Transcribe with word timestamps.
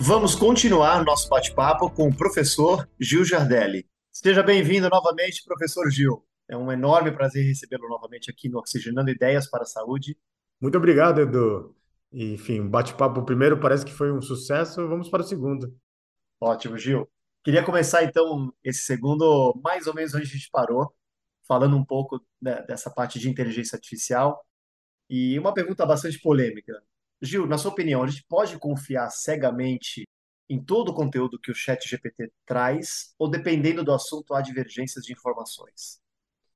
Vamos 0.00 0.34
continuar 0.34 1.04
nosso 1.04 1.28
bate-papo 1.28 1.90
com 1.90 2.08
o 2.08 2.16
professor 2.16 2.88
Gil 3.00 3.24
Jardelli. 3.24 3.86
Seja 4.12 4.42
bem-vindo 4.42 4.88
novamente, 4.88 5.42
professor 5.44 5.90
Gil. 5.90 6.24
É 6.48 6.56
um 6.56 6.70
enorme 6.70 7.10
prazer 7.10 7.44
recebê-lo 7.46 7.88
novamente 7.88 8.30
aqui 8.30 8.48
no 8.48 8.58
Oxigenando 8.58 9.10
Ideias 9.10 9.48
para 9.48 9.62
a 9.62 9.66
Saúde. 9.66 10.16
Muito 10.60 10.76
obrigado, 10.76 11.20
Edu. 11.20 11.74
Enfim, 12.12 12.68
bate-papo 12.68 13.24
primeiro 13.24 13.58
parece 13.58 13.84
que 13.84 13.92
foi 13.92 14.12
um 14.12 14.20
sucesso, 14.20 14.86
vamos 14.86 15.08
para 15.08 15.22
o 15.22 15.26
segundo. 15.26 15.74
Ótimo, 16.40 16.76
Gil. 16.76 17.08
Queria 17.42 17.64
começar 17.64 18.04
então 18.04 18.52
esse 18.62 18.82
segundo, 18.82 19.58
mais 19.62 19.86
ou 19.86 19.94
menos 19.94 20.14
onde 20.14 20.24
a 20.24 20.26
gente 20.26 20.48
parou, 20.50 20.94
falando 21.46 21.76
um 21.76 21.84
pouco 21.84 22.20
né, 22.40 22.62
dessa 22.66 22.90
parte 22.90 23.18
de 23.18 23.28
inteligência 23.28 23.76
artificial. 23.76 24.44
E 25.08 25.38
uma 25.38 25.52
pergunta 25.52 25.84
bastante 25.84 26.18
polêmica. 26.20 26.72
Gil, 27.22 27.46
na 27.46 27.58
sua 27.58 27.70
opinião, 27.70 28.02
a 28.02 28.06
gente 28.06 28.24
pode 28.28 28.58
confiar 28.58 29.10
cegamente 29.10 30.04
em 30.48 30.62
todo 30.62 30.90
o 30.90 30.94
conteúdo 30.94 31.38
que 31.38 31.50
o 31.50 31.54
Chat 31.54 31.88
GPT 31.88 32.30
traz, 32.46 33.14
ou 33.18 33.28
dependendo 33.28 33.82
do 33.82 33.92
assunto, 33.92 34.34
há 34.34 34.42
divergências 34.42 35.04
de 35.04 35.12
informações? 35.12 35.98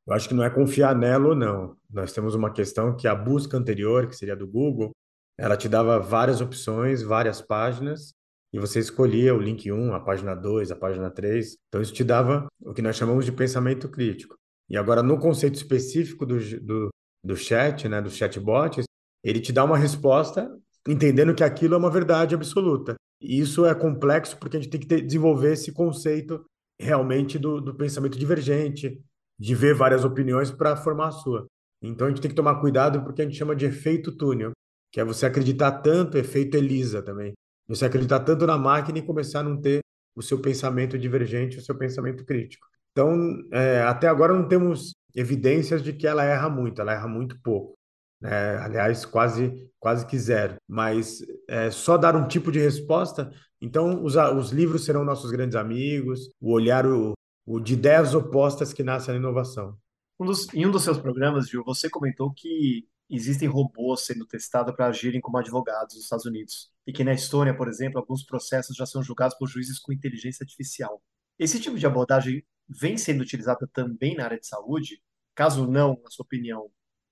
Eu 0.07 0.15
acho 0.15 0.29
que 0.29 0.35
não 0.35 0.45
é 0.45 0.51
confiar 0.51 0.95
nela 0.95 1.29
ou 1.29 1.35
não. 1.35 1.77
Nós 1.91 2.13
temos 2.13 2.35
uma 2.35 2.53
questão 2.53 2.97
que 2.97 3.07
a 3.07 3.15
busca 3.15 3.57
anterior, 3.57 4.09
que 4.09 4.17
seria 4.17 4.37
do 4.37 4.47
Google, 4.47 4.93
ela 5.39 5.57
te 5.57 5.69
dava 5.69 6.01
várias 6.01 6.41
opções, 6.41 7.03
várias 7.03 7.41
páginas, 7.41 8.13
e 8.53 8.59
você 8.59 8.81
escolhia 8.81 9.35
o 9.35 9.39
link 9.39 9.71
1, 9.71 9.95
a 9.95 10.01
página 10.01 10.35
2, 10.35 10.71
a 10.71 10.77
página 10.77 11.11
3. 11.11 11.57
Então, 11.69 11.81
isso 11.81 11.93
te 11.93 12.03
dava 12.03 12.49
o 12.61 12.73
que 12.73 12.83
nós 12.83 12.97
chamamos 12.97 13.25
de 13.25 13.33
pensamento 13.33 13.89
crítico. 13.89 14.37
E 14.69 14.77
agora, 14.77 15.03
no 15.03 15.19
conceito 15.19 15.55
específico 15.55 16.27
do, 16.27 16.39
do, 16.61 16.89
do 17.23 17.37
chat, 17.37 17.89
né, 17.89 18.01
dos 18.01 18.17
chatbots, 18.17 18.85
ele 19.29 19.41
te 19.41 19.53
dá 19.53 19.65
uma 19.65 19.77
resposta 19.77 20.51
entendendo 20.87 21.35
que 21.35 21.45
aquilo 21.45 21.75
é 21.75 21.79
uma 21.79 21.91
verdade 21.91 22.35
absoluta. 22.35 22.95
E 23.21 23.39
isso 23.39 23.67
é 23.67 23.75
complexo 23.75 24.39
porque 24.39 24.57
a 24.57 24.61
gente 24.61 24.71
tem 24.71 24.81
que 24.81 24.87
ter, 24.87 25.03
desenvolver 25.03 25.53
esse 25.53 25.73
conceito 25.73 26.45
realmente 26.81 27.39
do, 27.39 27.61
do 27.61 27.75
pensamento 27.75 28.19
divergente, 28.19 29.01
de 29.39 29.55
ver 29.55 29.75
várias 29.75 30.05
opiniões 30.05 30.51
para 30.51 30.77
formar 30.77 31.09
a 31.09 31.13
sua. 31.13 31.47
Então 31.83 32.07
a 32.07 32.11
gente 32.11 32.23
tem 32.23 32.31
que 32.31 32.37
tomar 32.37 32.61
cuidado 32.61 33.03
porque 33.03 33.23
a 33.23 33.25
gente 33.25 33.37
chama 33.37 33.55
de 33.55 33.67
efeito 33.67 34.13
túnel, 34.13 34.53
que 34.91 35.01
é 35.01 35.05
você 35.05 35.27
acreditar 35.27 35.73
tanto, 35.83 36.17
efeito 36.17 36.57
Elisa 36.57 37.03
também. 37.03 37.35
Você 37.69 37.85
acreditar 37.85 38.21
tanto 38.21 38.47
na 38.47 38.57
máquina 38.57 38.99
e 38.99 39.03
começar 39.03 39.41
a 39.41 39.43
não 39.43 39.61
ter 39.61 39.81
o 40.17 40.23
seu 40.23 40.41
pensamento 40.41 40.99
divergente, 40.99 41.59
o 41.59 41.63
seu 41.63 41.77
pensamento 41.77 42.25
crítico. 42.25 42.67
Então, 42.93 43.15
é, 43.53 43.83
até 43.83 44.09
agora 44.09 44.33
não 44.33 44.49
temos 44.49 44.95
evidências 45.15 45.83
de 45.83 45.93
que 45.93 46.07
ela 46.07 46.25
erra 46.25 46.49
muito, 46.49 46.81
ela 46.81 46.93
erra 46.93 47.07
muito 47.07 47.39
pouco. 47.43 47.78
Né? 48.21 48.57
Aliás, 48.59 49.05
quase, 49.05 49.71
quase 49.79 50.07
que 50.07 50.19
zero. 50.19 50.57
Mas 50.67 51.21
é, 51.49 51.71
só 51.71 51.97
dar 51.97 52.17
um 52.17 52.27
tipo 52.27 52.51
de 52.51 52.59
resposta, 52.59 53.33
então 53.61 54.03
os, 54.05 54.17
os 54.17 54.51
livros 54.51 54.85
serão 54.85 55.05
nossos 55.05 55.31
grandes 55.31 55.57
amigos, 55.57 56.31
o 56.41 56.53
olhar 56.53 56.87
o, 56.87 57.15
o 57.47 57.61
de 57.61 57.75
ideias 57.75 58.15
opostas 58.15 58.73
que 58.73 58.83
nasce 58.83 59.09
na 59.09 59.17
inovação. 59.17 59.77
Um 60.21 60.27
dos, 60.27 60.53
em 60.53 60.67
um 60.67 60.71
dos 60.71 60.83
seus 60.83 60.99
programas, 60.99 61.49
Gil, 61.49 61.63
você 61.65 61.89
comentou 61.89 62.33
que 62.33 62.87
existem 63.09 63.49
robôs 63.49 64.03
sendo 64.03 64.27
testados 64.27 64.75
para 64.75 64.87
agirem 64.87 65.21
como 65.21 65.39
advogados 65.39 65.95
nos 65.95 66.05
Estados 66.05 66.27
Unidos. 66.27 66.71
E 66.87 66.93
que 66.93 67.05
na 67.05 67.13
Estônia, 67.13 67.57
por 67.57 67.69
exemplo, 67.69 67.99
alguns 67.99 68.25
processos 68.25 68.77
já 68.77 68.85
são 68.85 69.03
julgados 69.03 69.37
por 69.39 69.49
juízes 69.49 69.79
com 69.79 69.93
inteligência 69.93 70.45
artificial. 70.45 71.01
Esse 71.39 71.61
tipo 71.61 71.79
de 71.79 71.87
abordagem 71.87 72.45
vem 72.69 72.99
sendo 72.99 73.23
utilizada 73.23 73.67
também 73.73 74.17
na 74.17 74.25
área 74.25 74.39
de 74.39 74.47
saúde? 74.47 75.01
Caso 75.35 75.67
não, 75.67 76.01
na 76.03 76.11
sua 76.11 76.25
opinião, 76.25 76.69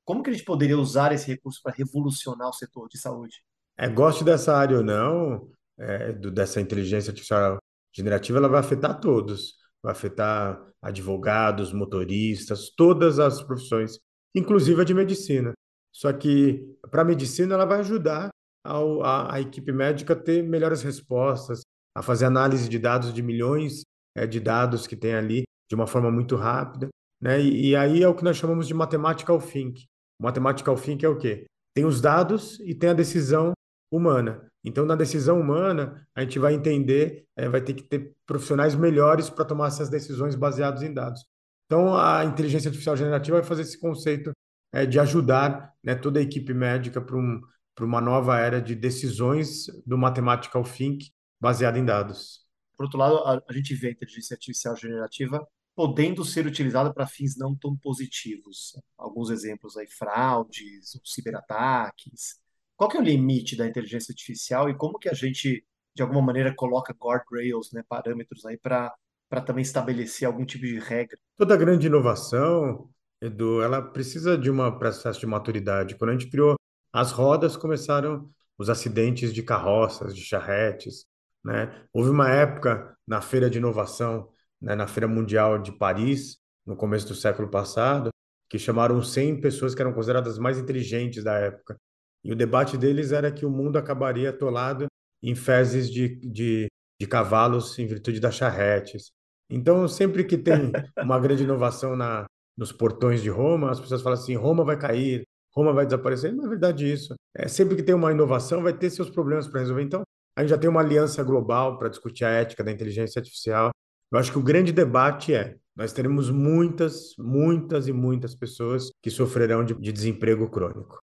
como 0.07 0.23
que 0.23 0.31
a 0.31 0.33
gente 0.33 0.45
poderia 0.45 0.79
usar 0.79 1.13
esse 1.13 1.27
recurso 1.27 1.61
para 1.63 1.75
revolucionar 1.75 2.49
o 2.49 2.53
setor 2.53 2.89
de 2.89 2.97
saúde? 2.97 3.43
É, 3.77 3.89
dessa 4.25 4.57
área 4.57 4.79
ou 4.79 4.85
não, 4.85 5.51
é, 5.79 6.13
do, 6.13 6.31
dessa 6.31 6.61
inteligência 6.61 7.11
artificial 7.11 7.59
generativa, 7.93 8.39
ela 8.39 8.49
vai 8.49 8.61
afetar 8.61 9.01
todos. 9.01 9.57
Vai 9.83 9.93
afetar 9.93 10.65
advogados, 10.81 11.73
motoristas, 11.73 12.71
todas 12.71 13.19
as 13.19 13.43
profissões, 13.43 13.99
inclusive 14.35 14.81
a 14.81 14.85
de 14.85 14.95
medicina. 14.95 15.53
Só 15.93 16.13
que 16.13 16.65
para 16.91 17.03
a 17.03 17.05
medicina 17.05 17.55
ela 17.55 17.65
vai 17.65 17.81
ajudar 17.81 18.31
ao, 18.65 19.03
a, 19.03 19.35
a, 19.35 19.41
equipe 19.41 19.73
médica 19.73 20.13
a 20.13 20.17
ter 20.17 20.43
melhores 20.43 20.83
respostas, 20.83 21.63
a 21.95 22.03
fazer 22.03 22.27
análise 22.27 22.69
de 22.69 22.79
dados 22.79 23.13
de 23.13 23.23
milhões 23.23 23.83
é, 24.15 24.27
de 24.27 24.39
dados 24.39 24.87
que 24.87 24.97
tem 24.97 25.15
ali 25.15 25.45
de 25.69 25.75
uma 25.75 25.87
forma 25.87 26.11
muito 26.11 26.37
rápida. 26.37 26.89
Né? 27.21 27.41
E, 27.41 27.71
e, 27.71 27.77
aí 27.77 28.03
é 28.03 28.09
o 28.09 28.15
que 28.15 28.25
nós 28.25 28.37
chamamos 28.37 28.67
de 28.67 28.75
mathematical 28.75 29.41
think. 29.41 29.87
Mathematical 30.19 30.77
think 30.77 31.05
é 31.05 31.09
o 31.09 31.19
quê? 31.19 31.47
Tem 31.75 31.85
os 31.85 32.01
dados 32.01 32.59
e 32.61 32.75
tem 32.75 32.91
a 32.91 32.95
decisão 32.95 33.53
humana. 33.91 34.47
Então, 34.65 34.85
na 34.85 34.97
decisão 34.97 35.41
humana, 35.41 36.07
a 36.15 36.23
gente 36.23 36.39
vai 36.39 36.55
entender, 36.55 37.25
é, 37.37 37.49
vai 37.49 37.61
ter 37.61 37.75
que 37.75 37.83
ter 37.83 38.15
profissionais 38.27 38.75
melhores 38.75 39.31
para 39.31 39.45
tomar 39.45 39.69
essas 39.69 39.89
decisões 39.89 40.35
baseadas 40.35 40.83
em 40.83 40.93
dados. 40.93 41.25
Então, 41.67 41.97
a 41.97 42.25
inteligência 42.25 42.69
artificial 42.69 42.97
generativa 42.97 43.39
vai 43.39 43.47
fazer 43.47 43.63
esse 43.63 43.79
conceito 43.79 44.33
é, 44.73 44.85
de 44.85 44.99
ajudar 44.99 45.73
né, 45.83 45.95
toda 45.95 46.19
a 46.19 46.23
equipe 46.23 46.53
médica 46.53 47.01
para 47.01 47.17
um, 47.17 47.41
uma 47.81 48.01
nova 48.01 48.39
era 48.39 48.61
de 48.61 48.75
decisões 48.75 49.67
do 49.87 49.97
mathematical 49.97 50.65
think 50.65 51.11
baseada 51.41 51.79
em 51.79 51.85
dados. 51.85 52.45
Por 52.77 52.85
outro 52.85 52.99
lado, 52.99 53.17
a, 53.19 53.43
a 53.49 53.53
gente 53.53 53.75
vê 53.75 53.89
a 53.89 53.93
inteligência 53.93 54.35
artificial 54.35 54.77
generativa 54.77 55.47
podendo 55.77 56.25
ser 56.25 56.47
utilizada 56.47 56.93
para 56.93 57.07
fins 57.07 57.37
não 57.37 57.55
tão 57.55 57.77
positivos. 57.77 58.73
Alguns 58.97 59.29
exemplos 59.29 59.77
aí, 59.77 59.87
fraudes, 59.87 60.99
ciberataques. 61.05 62.41
Qual 62.75 62.89
que 62.89 62.97
é 62.97 63.01
o 63.01 63.05
limite 63.05 63.57
da 63.57 63.67
inteligência 63.67 64.11
artificial 64.13 64.71
e 64.71 64.77
como 64.77 64.99
que 64.99 65.11
a 65.11 65.15
gente, 65.15 65.65
de 65.95 66.03
alguma 66.03 66.23
maneira, 66.23 66.55
coloca 66.55 66.95
guardrails, 66.99 67.71
né, 67.73 67.85
parâmetros 67.89 68.45
aí 68.47 68.57
para 68.59 68.93
para 69.29 69.41
também 69.41 69.63
estabelecer 69.63 70.25
algum 70.25 70.47
tipo 70.47 70.65
de 70.65 70.79
regra? 70.79 71.19
Toda 71.37 71.57
grande 71.57 71.89
inovação, 71.89 72.89
Edu, 73.21 73.61
ela 73.61 73.83
precisa 73.83 74.39
de 74.39 74.49
um 74.49 74.79
processo 74.79 75.19
de 75.19 75.27
maturidade. 75.27 75.97
Quando 75.97 76.11
a 76.11 76.13
gente 76.13 76.31
criou 76.31 76.55
as 76.93 77.11
rodas, 77.11 77.57
começaram 77.57 78.31
os 78.57 78.71
acidentes 78.71 79.35
de 79.35 79.43
carroças, 79.43 80.15
de 80.15 80.23
charretes, 80.23 81.07
né? 81.45 81.87
Houve 81.93 82.11
uma 82.11 82.31
época 82.31 82.97
na 83.05 83.21
feira 83.21 83.51
de 83.51 83.59
inovação, 83.59 84.29
né, 84.61 84.75
na 84.75 84.87
feira 84.87 85.09
mundial 85.09 85.59
de 85.59 85.73
Paris, 85.73 86.39
no 86.67 86.77
começo 86.77 87.07
do 87.09 87.15
século 87.15 87.49
passado, 87.49 88.11
que 88.49 88.59
chamaram 88.59 89.03
100 89.03 89.41
pessoas 89.41 89.75
que 89.75 89.83
eram 89.83 89.93
consideradas 89.93 90.39
mais 90.39 90.59
inteligentes 90.59 91.23
da 91.25 91.35
época. 91.39 91.77
E 92.25 92.33
o 92.33 92.37
debate 92.37 92.77
deles 92.77 93.13
era 93.13 93.31
que 93.31 93.47
o 93.47 93.51
mundo 93.51 93.77
acabaria 93.77 94.31
atolado 94.31 94.87
em 95.23 95.35
fezes 95.35 95.91
de, 95.91 96.17
de, 96.17 96.67
de 97.01 97.07
cavalos 97.07 97.79
em 97.79 97.87
virtude 97.87 98.21
das 98.21 98.35
charretes. 98.35 99.11
Então, 99.51 99.87
sempre 99.87 100.25
que 100.25 100.37
tem 100.37 100.73
uma 101.03 101.19
grande 101.21 101.45
inovação 101.45 101.97
na, 101.97 102.27
nos 102.57 102.73
portões 102.73 103.23
de 103.23 103.29
Roma, 103.29 103.71
as 103.71 103.81
pessoas 103.81 104.03
falam 104.03 104.19
assim: 104.19 104.35
Roma 104.35 104.65
vai 104.65 104.79
cair, 104.79 105.23
Roma 105.55 105.73
vai 105.73 105.87
desaparecer. 105.87 106.33
Não 106.33 106.47
é 106.47 106.49
verdade 106.49 106.91
isso. 106.91 107.15
É, 107.37 107.49
sempre 107.49 107.77
que 107.77 107.83
tem 107.83 107.95
uma 107.95 108.11
inovação, 108.13 108.63
vai 108.63 108.73
ter 108.73 108.91
seus 108.91 109.11
problemas 109.11 109.47
para 109.47 109.61
resolver. 109.61 109.83
Então, 109.83 110.03
a 110.37 110.41
gente 110.41 110.51
já 110.51 110.59
tem 110.59 110.69
uma 110.69 110.81
aliança 110.81 111.23
global 111.23 111.79
para 111.79 111.89
discutir 111.89 112.25
a 112.25 112.31
ética 112.31 112.63
da 112.63 112.71
inteligência 112.71 113.21
artificial. 113.21 113.71
Eu 114.13 114.19
acho 114.19 114.33
que 114.33 114.39
o 114.39 114.43
grande 114.43 114.73
debate 114.73 115.35
é: 115.35 115.57
nós 115.75 115.93
teremos 115.93 116.31
muitas, 116.31 117.15
muitas 117.19 117.89
e 117.89 117.93
muitas 117.93 118.35
pessoas 118.35 118.91
que 119.03 119.11
sofrerão 119.11 119.65
de, 119.65 119.75
de 119.75 119.93
desemprego 119.93 120.49
crônico. 120.51 120.99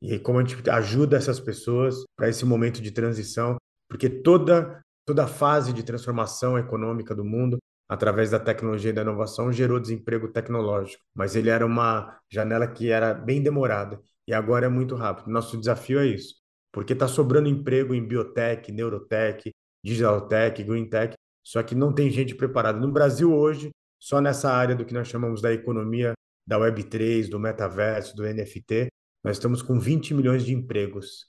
E 0.00 0.18
como 0.18 0.38
a 0.38 0.44
gente 0.44 0.68
ajuda 0.70 1.16
essas 1.16 1.40
pessoas 1.40 2.04
para 2.16 2.28
esse 2.28 2.44
momento 2.44 2.80
de 2.80 2.90
transição, 2.90 3.56
porque 3.88 4.08
toda 4.08 4.80
toda 5.04 5.24
a 5.24 5.26
fase 5.26 5.72
de 5.72 5.82
transformação 5.82 6.58
econômica 6.58 7.14
do 7.14 7.24
mundo 7.24 7.56
através 7.88 8.30
da 8.30 8.38
tecnologia 8.38 8.90
e 8.90 8.92
da 8.92 9.00
inovação, 9.00 9.50
gerou 9.50 9.80
desemprego 9.80 10.28
tecnológico. 10.28 11.02
Mas 11.14 11.34
ele 11.34 11.48
era 11.48 11.64
uma 11.64 12.20
janela 12.30 12.68
que 12.68 12.90
era 12.90 13.14
bem 13.14 13.42
demorada 13.42 13.98
e 14.26 14.34
agora 14.34 14.66
é 14.66 14.68
muito 14.68 14.94
rápido. 14.94 15.30
Nosso 15.30 15.56
desafio 15.56 15.98
é 15.98 16.06
isso, 16.06 16.34
porque 16.70 16.92
está 16.92 17.08
sobrando 17.08 17.48
emprego 17.48 17.94
em 17.94 18.06
biotech, 18.06 18.70
neurotech, 18.70 19.50
digital 19.82 20.28
tech, 20.28 20.62
green 20.62 20.88
tech, 20.88 21.14
só 21.44 21.62
que 21.62 21.74
não 21.74 21.92
tem 21.92 22.10
gente 22.10 22.34
preparada. 22.34 22.78
No 22.78 22.90
Brasil 22.90 23.34
hoje, 23.34 23.70
só 23.98 24.20
nessa 24.20 24.50
área 24.50 24.76
do 24.76 24.84
que 24.84 24.94
nós 24.94 25.08
chamamos 25.08 25.40
da 25.40 25.52
economia 25.52 26.12
da 26.46 26.58
Web3, 26.58 27.28
do 27.28 27.38
metaverso, 27.38 28.16
do 28.16 28.22
NFT, 28.22 28.88
nós 29.24 29.36
estamos 29.36 29.60
com 29.60 29.78
20 29.78 30.14
milhões 30.14 30.44
de 30.44 30.54
empregos, 30.54 31.26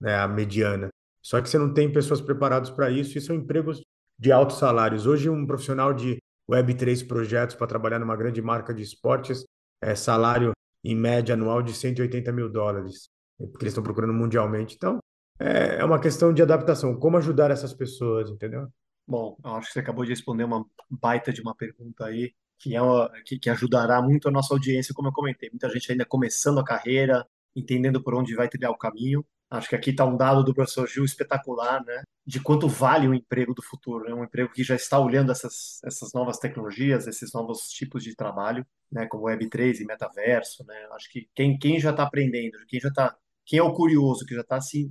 né, 0.00 0.16
a 0.16 0.28
mediana. 0.28 0.88
Só 1.22 1.40
que 1.40 1.48
você 1.48 1.58
não 1.58 1.72
tem 1.72 1.92
pessoas 1.92 2.20
preparadas 2.20 2.70
para 2.70 2.90
isso, 2.90 3.16
e 3.16 3.20
são 3.20 3.36
empregos 3.36 3.82
de 4.18 4.32
altos 4.32 4.58
salários. 4.58 5.06
Hoje, 5.06 5.28
um 5.28 5.46
profissional 5.46 5.92
de 5.92 6.18
Web3 6.50 7.06
projetos 7.06 7.54
para 7.54 7.66
trabalhar 7.66 7.98
numa 7.98 8.16
grande 8.16 8.40
marca 8.40 8.72
de 8.72 8.82
esportes 8.82 9.44
é 9.80 9.94
salário 9.94 10.52
em 10.84 10.96
média 10.96 11.34
anual 11.34 11.62
de 11.62 11.72
180 11.72 12.32
mil 12.32 12.48
dólares, 12.48 13.08
porque 13.38 13.64
eles 13.64 13.72
estão 13.72 13.84
procurando 13.84 14.12
mundialmente. 14.12 14.74
Então, 14.76 14.98
é, 15.38 15.76
é 15.76 15.84
uma 15.84 16.00
questão 16.00 16.32
de 16.32 16.42
adaptação. 16.42 16.98
Como 16.98 17.16
ajudar 17.16 17.50
essas 17.50 17.72
pessoas, 17.72 18.30
entendeu? 18.30 18.68
Bom, 19.06 19.36
acho 19.42 19.68
que 19.68 19.72
você 19.74 19.80
acabou 19.80 20.04
de 20.04 20.10
responder 20.10 20.44
uma 20.44 20.64
baita 20.88 21.32
de 21.32 21.40
uma 21.42 21.54
pergunta 21.54 22.06
aí, 22.06 22.32
que, 22.58 22.74
é 22.76 22.80
uma, 22.82 23.10
que, 23.24 23.38
que 23.38 23.50
ajudará 23.50 24.00
muito 24.00 24.28
a 24.28 24.30
nossa 24.30 24.54
audiência, 24.54 24.94
como 24.94 25.08
eu 25.08 25.12
comentei. 25.12 25.50
Muita 25.50 25.68
gente 25.68 25.90
ainda 25.90 26.04
começando 26.06 26.60
a 26.60 26.64
carreira, 26.64 27.26
entendendo 27.54 28.02
por 28.02 28.14
onde 28.14 28.34
vai 28.34 28.48
trilhar 28.48 28.70
o 28.70 28.78
caminho. 28.78 29.24
Acho 29.50 29.68
que 29.68 29.76
aqui 29.76 29.90
está 29.90 30.04
um 30.04 30.16
dado 30.16 30.42
do 30.42 30.54
professor 30.54 30.88
Gil 30.88 31.04
espetacular, 31.04 31.84
né? 31.84 32.02
De 32.24 32.40
quanto 32.40 32.68
vale 32.68 33.06
o 33.06 33.14
emprego 33.14 33.52
do 33.52 33.62
futuro, 33.62 34.04
né? 34.04 34.14
Um 34.14 34.24
emprego 34.24 34.52
que 34.52 34.64
já 34.64 34.74
está 34.74 34.98
olhando 34.98 35.30
essas, 35.30 35.80
essas 35.84 36.12
novas 36.14 36.38
tecnologias, 36.38 37.06
esses 37.06 37.32
novos 37.34 37.68
tipos 37.68 38.02
de 38.02 38.14
trabalho, 38.14 38.64
né? 38.90 39.06
Como 39.06 39.24
Web3 39.24 39.80
e 39.80 39.84
metaverso, 39.84 40.64
né? 40.64 40.74
Acho 40.92 41.10
que 41.10 41.28
quem, 41.34 41.58
quem 41.58 41.78
já 41.78 41.90
está 41.90 42.04
aprendendo, 42.04 42.56
quem 42.66 42.80
já 42.80 42.88
está, 42.88 43.14
quem 43.44 43.58
é 43.58 43.62
o 43.62 43.74
curioso, 43.74 44.24
que 44.24 44.34
já 44.34 44.40
está 44.40 44.60
se 44.60 44.90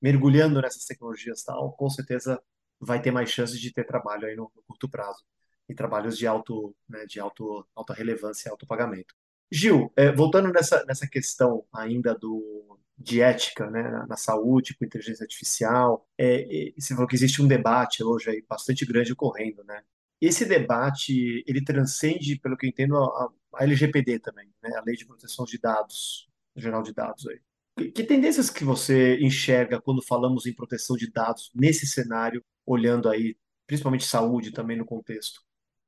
mergulhando 0.00 0.62
nessas 0.62 0.84
tecnologias 0.84 1.42
tal, 1.42 1.72
com 1.72 1.90
certeza 1.90 2.40
vai 2.80 3.00
ter 3.00 3.10
mais 3.10 3.30
chances 3.30 3.60
de 3.60 3.72
ter 3.72 3.84
trabalho 3.84 4.26
aí 4.26 4.36
no, 4.36 4.50
no 4.54 4.62
curto 4.62 4.88
prazo 4.88 5.24
e 5.68 5.74
trabalhos 5.74 6.16
de 6.16 6.26
alto, 6.26 6.74
né, 6.88 7.04
de 7.06 7.20
alto, 7.20 7.66
alta 7.74 7.92
relevância, 7.92 8.50
alto 8.50 8.66
pagamento. 8.66 9.14
Gil, 9.50 9.92
é, 9.96 10.12
voltando 10.12 10.50
nessa, 10.52 10.84
nessa 10.84 11.06
questão 11.06 11.64
ainda 11.72 12.14
do, 12.14 12.78
de 12.96 13.20
ética 13.20 13.70
né, 13.70 13.82
na, 13.82 14.06
na 14.06 14.16
saúde 14.16 14.74
com 14.76 14.84
inteligência 14.84 15.24
artificial, 15.24 16.06
é, 16.18 16.72
você 16.76 16.94
falou 16.94 17.08
que 17.08 17.14
existe 17.14 17.40
um 17.40 17.46
debate 17.46 18.02
hoje 18.02 18.30
aí 18.30 18.44
bastante 18.48 18.84
grande 18.84 19.12
ocorrendo, 19.12 19.62
né? 19.64 19.82
Esse 20.20 20.44
debate, 20.44 21.44
ele 21.46 21.62
transcende, 21.64 22.38
pelo 22.40 22.56
que 22.56 22.66
eu 22.66 22.70
entendo, 22.70 22.96
a, 22.98 23.30
a 23.54 23.64
LGPD 23.64 24.18
também, 24.18 24.52
né? 24.62 24.70
A 24.76 24.82
Lei 24.84 24.96
de 24.96 25.06
Proteção 25.06 25.44
de 25.44 25.58
Dados, 25.58 26.28
Geral 26.56 26.82
de 26.82 26.92
Dados 26.92 27.26
aí. 27.28 27.40
Que, 27.78 28.02
tendências 28.02 28.50
que 28.50 28.64
você 28.64 29.18
enxerga 29.20 29.80
quando 29.80 30.02
falamos 30.02 30.46
em 30.46 30.54
proteção 30.54 30.96
de 30.96 31.10
dados 31.10 31.50
nesse 31.54 31.86
cenário, 31.86 32.42
olhando 32.66 33.08
aí, 33.08 33.36
principalmente 33.66 34.04
saúde 34.04 34.50
também 34.50 34.76
no 34.76 34.84
contexto? 34.84 35.40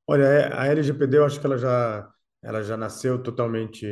Olha, 0.06 0.24
é, 0.24 0.52
a 0.52 0.66
LGPD 0.66 1.18
eu 1.18 1.24
acho 1.24 1.40
que 1.40 1.46
ela 1.46 1.58
já, 1.58 2.10
ela 2.42 2.62
já 2.62 2.76
nasceu 2.76 3.22
totalmente 3.22 3.86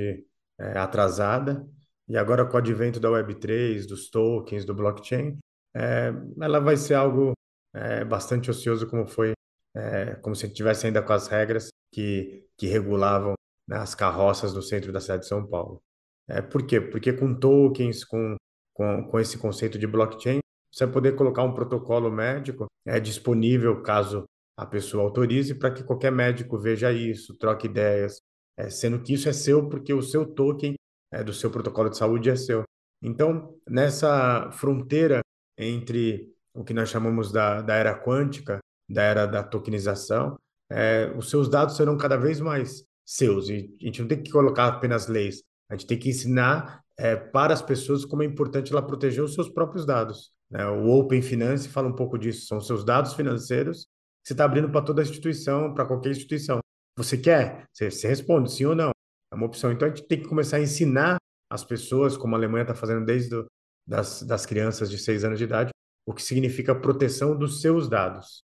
é, 0.59 0.79
atrasada 0.79 1.67
e 2.09 2.17
agora 2.17 2.45
com 2.47 2.55
o 2.55 2.59
advento 2.59 2.99
da 2.99 3.09
Web3, 3.09 3.87
dos 3.87 4.09
tokens, 4.09 4.65
do 4.65 4.75
blockchain, 4.75 5.39
é, 5.75 6.13
ela 6.41 6.59
vai 6.59 6.77
ser 6.77 6.95
algo 6.95 7.35
é, 7.75 8.05
bastante 8.05 8.51
ocioso 8.51 8.89
como 8.89 9.07
foi, 9.07 9.33
é, 9.75 10.15
como 10.17 10.35
se 10.35 10.49
tivesse 10.49 10.87
ainda 10.87 11.03
com 11.03 11.13
as 11.13 11.29
regras 11.29 11.69
que, 11.93 12.47
que 12.57 12.67
regulavam 12.67 13.35
né, 13.67 13.77
as 13.77 13.95
carroças 13.95 14.55
no 14.55 14.63
centro 14.63 14.93
da 14.93 15.01
cidade 15.01 15.23
de 15.23 15.29
São 15.29 15.47
Paulo. 15.47 15.83
É, 16.29 16.43
por 16.43 16.67
quê? 16.67 16.81
Porque 16.81 17.13
com 17.13 17.35
tokens, 17.35 18.05
com, 18.05 18.37
com, 18.75 19.09
com 19.09 19.21
esse 19.21 19.39
conceito 19.39 19.79
de 19.79 19.87
blockchain, 19.87 20.41
você 20.73 20.85
vai 20.85 20.93
poder 20.93 21.17
colocar 21.17 21.43
um 21.43 21.55
protocolo 21.55 22.11
médico 22.11 22.67
é, 22.87 23.01
disponível 23.01 23.83
caso 23.83 24.25
a 24.57 24.67
pessoa 24.67 25.05
autorize 25.05 25.55
para 25.55 25.71
que 25.71 25.85
qualquer 25.85 26.11
médico 26.11 26.59
veja 26.59 26.93
isso, 26.93 27.37
troque 27.39 27.67
ideias, 27.67 28.21
é, 28.57 28.69
sendo 28.69 29.01
que 29.01 29.15
isso 29.15 29.29
é 29.29 29.33
seu 29.33 29.69
porque 29.69 29.95
o 29.95 30.03
seu 30.03 30.27
token 30.27 30.75
é, 31.13 31.23
do 31.23 31.33
seu 31.33 31.51
protocolo 31.51 31.89
de 31.89 31.97
saúde 31.97 32.29
é 32.29 32.37
seu. 32.37 32.65
Então, 33.01 33.57
nessa 33.69 34.51
fronteira 34.51 35.21
entre 35.57 36.33
o 36.53 36.65
que 36.65 36.75
nós 36.75 36.89
chamamos 36.89 37.31
da, 37.31 37.63
da 37.63 37.75
era 37.75 37.99
quântica, 37.99 38.59
da 38.89 39.03
era 39.03 39.27
da 39.27 39.43
tokenização, 39.43 40.37
é, 40.71 41.13
os 41.17 41.31
seus 41.31 41.49
dados 41.49 41.77
serão 41.77 41.97
cada 41.97 42.17
vez 42.17 42.41
mais 42.41 42.85
seus. 43.07 43.49
E 43.49 43.77
a 43.81 43.85
gente 43.85 44.01
não 44.01 44.09
tem 44.09 44.23
que 44.23 44.31
colocar 44.31 44.67
apenas 44.67 45.07
leis, 45.07 45.43
a 45.71 45.75
gente 45.75 45.87
tem 45.87 45.99
que 45.99 46.09
ensinar 46.09 46.83
é, 46.99 47.15
para 47.15 47.53
as 47.53 47.63
pessoas 47.63 48.05
como 48.05 48.23
é 48.23 48.27
importante 48.27 48.73
ela 48.73 48.83
proteger 48.83 49.23
os 49.23 49.35
seus 49.35 49.49
próprios 49.49 49.85
dados. 49.85 50.33
Né? 50.51 50.67
O 50.67 50.89
Open 50.89 51.23
Finance 51.23 51.69
fala 51.69 51.89
um 51.89 51.95
pouco 51.95 52.19
disso, 52.19 52.47
são 52.47 52.61
seus 52.61 52.85
dados 52.85 53.15
financeiros 53.15 53.85
que 54.23 54.29
você 54.29 54.35
está 54.35 54.45
abrindo 54.45 54.71
para 54.71 54.83
toda 54.83 55.01
a 55.01 55.05
instituição, 55.05 55.73
para 55.73 55.87
qualquer 55.87 56.11
instituição. 56.11 56.59
Você 56.97 57.17
quer? 57.17 57.67
Você, 57.73 57.91
você 57.91 58.09
responde 58.09 58.51
sim 58.51 58.65
ou 58.65 58.75
não. 58.75 58.91
É 59.33 59.35
uma 59.35 59.47
opção. 59.47 59.71
Então 59.71 59.87
a 59.87 59.95
gente 59.95 60.07
tem 60.09 60.21
que 60.21 60.29
começar 60.29 60.57
a 60.57 60.61
ensinar 60.61 61.17
as 61.51 61.65
pessoas, 61.65 62.17
como 62.17 62.35
a 62.35 62.39
Alemanha 62.39 62.63
está 62.63 62.75
fazendo 62.75 63.05
desde 63.07 63.31
do, 63.31 63.47
das, 63.87 64.23
das 64.23 64.45
crianças 64.45 64.91
de 64.91 64.99
seis 64.99 65.25
anos 65.25 65.39
de 65.39 65.45
idade, 65.45 65.71
o 66.07 66.13
que 66.13 66.23
significa 66.23 66.75
proteção 66.75 67.37
dos 67.37 67.61
seus 67.61 67.89
dados. 67.89 68.43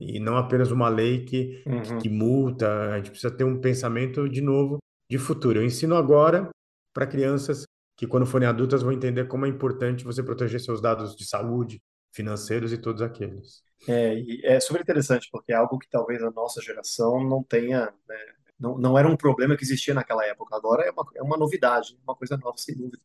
E 0.00 0.18
não 0.18 0.36
apenas 0.36 0.70
uma 0.70 0.88
lei 0.88 1.24
que, 1.24 1.62
uhum. 1.66 1.82
que, 1.82 1.96
que 1.98 2.08
multa. 2.08 2.92
A 2.92 2.96
gente 2.96 3.10
precisa 3.10 3.30
ter 3.30 3.44
um 3.44 3.60
pensamento, 3.60 4.28
de 4.28 4.40
novo, 4.40 4.78
de 5.10 5.18
futuro. 5.18 5.58
Eu 5.58 5.64
ensino 5.64 5.94
agora 5.94 6.48
para 6.92 7.06
crianças 7.06 7.64
que, 7.96 8.06
quando 8.06 8.26
forem 8.26 8.48
adultas, 8.48 8.82
vão 8.82 8.92
entender 8.92 9.26
como 9.28 9.46
é 9.46 9.48
importante 9.48 10.04
você 10.04 10.22
proteger 10.22 10.60
seus 10.60 10.80
dados 10.80 11.14
de 11.14 11.24
saúde, 11.26 11.82
financeiros 12.12 12.72
e 12.72 12.78
todos 12.78 13.02
aqueles. 13.02 13.62
É, 13.88 14.54
é 14.54 14.60
super 14.60 14.80
interessante, 14.80 15.28
porque 15.30 15.52
é 15.52 15.56
algo 15.56 15.78
que 15.78 15.88
talvez 15.88 16.22
a 16.22 16.30
nossa 16.30 16.60
geração 16.60 17.22
não 17.22 17.42
tenha, 17.42 17.92
né, 18.08 18.16
não, 18.58 18.76
não 18.78 18.98
era 18.98 19.08
um 19.08 19.16
problema 19.16 19.56
que 19.56 19.64
existia 19.64 19.94
naquela 19.94 20.24
época, 20.26 20.56
agora 20.56 20.82
é 20.82 20.90
uma, 20.90 21.04
é 21.16 21.22
uma 21.22 21.36
novidade, 21.36 21.98
uma 22.02 22.14
coisa 22.14 22.36
nova, 22.36 22.56
sem 22.58 22.76
dúvida. 22.76 23.00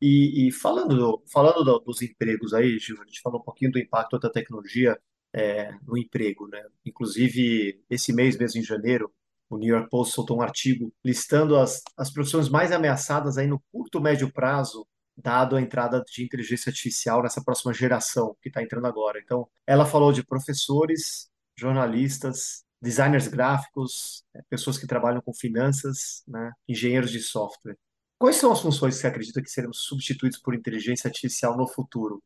E, 0.00 0.48
e 0.48 0.52
falando, 0.52 1.22
falando 1.32 1.64
do, 1.64 1.78
dos 1.78 2.02
empregos 2.02 2.52
aí, 2.52 2.78
Gil, 2.78 3.00
a 3.00 3.04
gente 3.06 3.20
falou 3.22 3.40
um 3.40 3.44
pouquinho 3.44 3.72
do 3.72 3.78
impacto 3.78 4.18
da 4.18 4.28
tecnologia 4.28 5.00
é, 5.32 5.72
no 5.86 5.96
emprego, 5.96 6.46
né? 6.48 6.62
Inclusive, 6.84 7.82
esse 7.88 8.12
mês 8.12 8.36
mesmo, 8.36 8.60
em 8.60 8.64
janeiro, 8.64 9.10
o 9.48 9.56
New 9.56 9.74
York 9.74 9.88
Post 9.90 10.14
soltou 10.14 10.38
um 10.38 10.42
artigo 10.42 10.92
listando 11.04 11.56
as, 11.56 11.82
as 11.96 12.10
profissões 12.10 12.48
mais 12.48 12.72
ameaçadas 12.72 13.38
aí 13.38 13.46
no 13.46 13.62
curto 13.72 14.00
médio 14.00 14.32
prazo, 14.32 14.86
dado 15.16 15.56
a 15.56 15.62
entrada 15.62 16.02
de 16.02 16.24
inteligência 16.24 16.70
artificial 16.70 17.22
nessa 17.22 17.42
próxima 17.42 17.72
geração 17.72 18.36
que 18.42 18.48
está 18.48 18.62
entrando 18.62 18.86
agora. 18.86 19.20
Então, 19.22 19.48
ela 19.66 19.86
falou 19.86 20.12
de 20.12 20.24
professores, 20.24 21.30
jornalistas, 21.56 22.64
designers 22.80 23.26
gráficos, 23.28 24.24
é, 24.34 24.42
pessoas 24.50 24.78
que 24.78 24.86
trabalham 24.86 25.22
com 25.22 25.32
finanças, 25.32 26.22
né, 26.28 26.52
engenheiros 26.68 27.10
de 27.10 27.20
software. 27.20 27.76
Quais 28.18 28.36
são 28.36 28.52
as 28.52 28.60
funções 28.60 28.94
que 28.94 29.00
você 29.00 29.06
acredita 29.06 29.42
que 29.42 29.50
serão 29.50 29.72
substituídas 29.72 30.38
por 30.38 30.54
inteligência 30.54 31.08
artificial 31.08 31.56
no 31.56 31.66
futuro? 31.66 32.22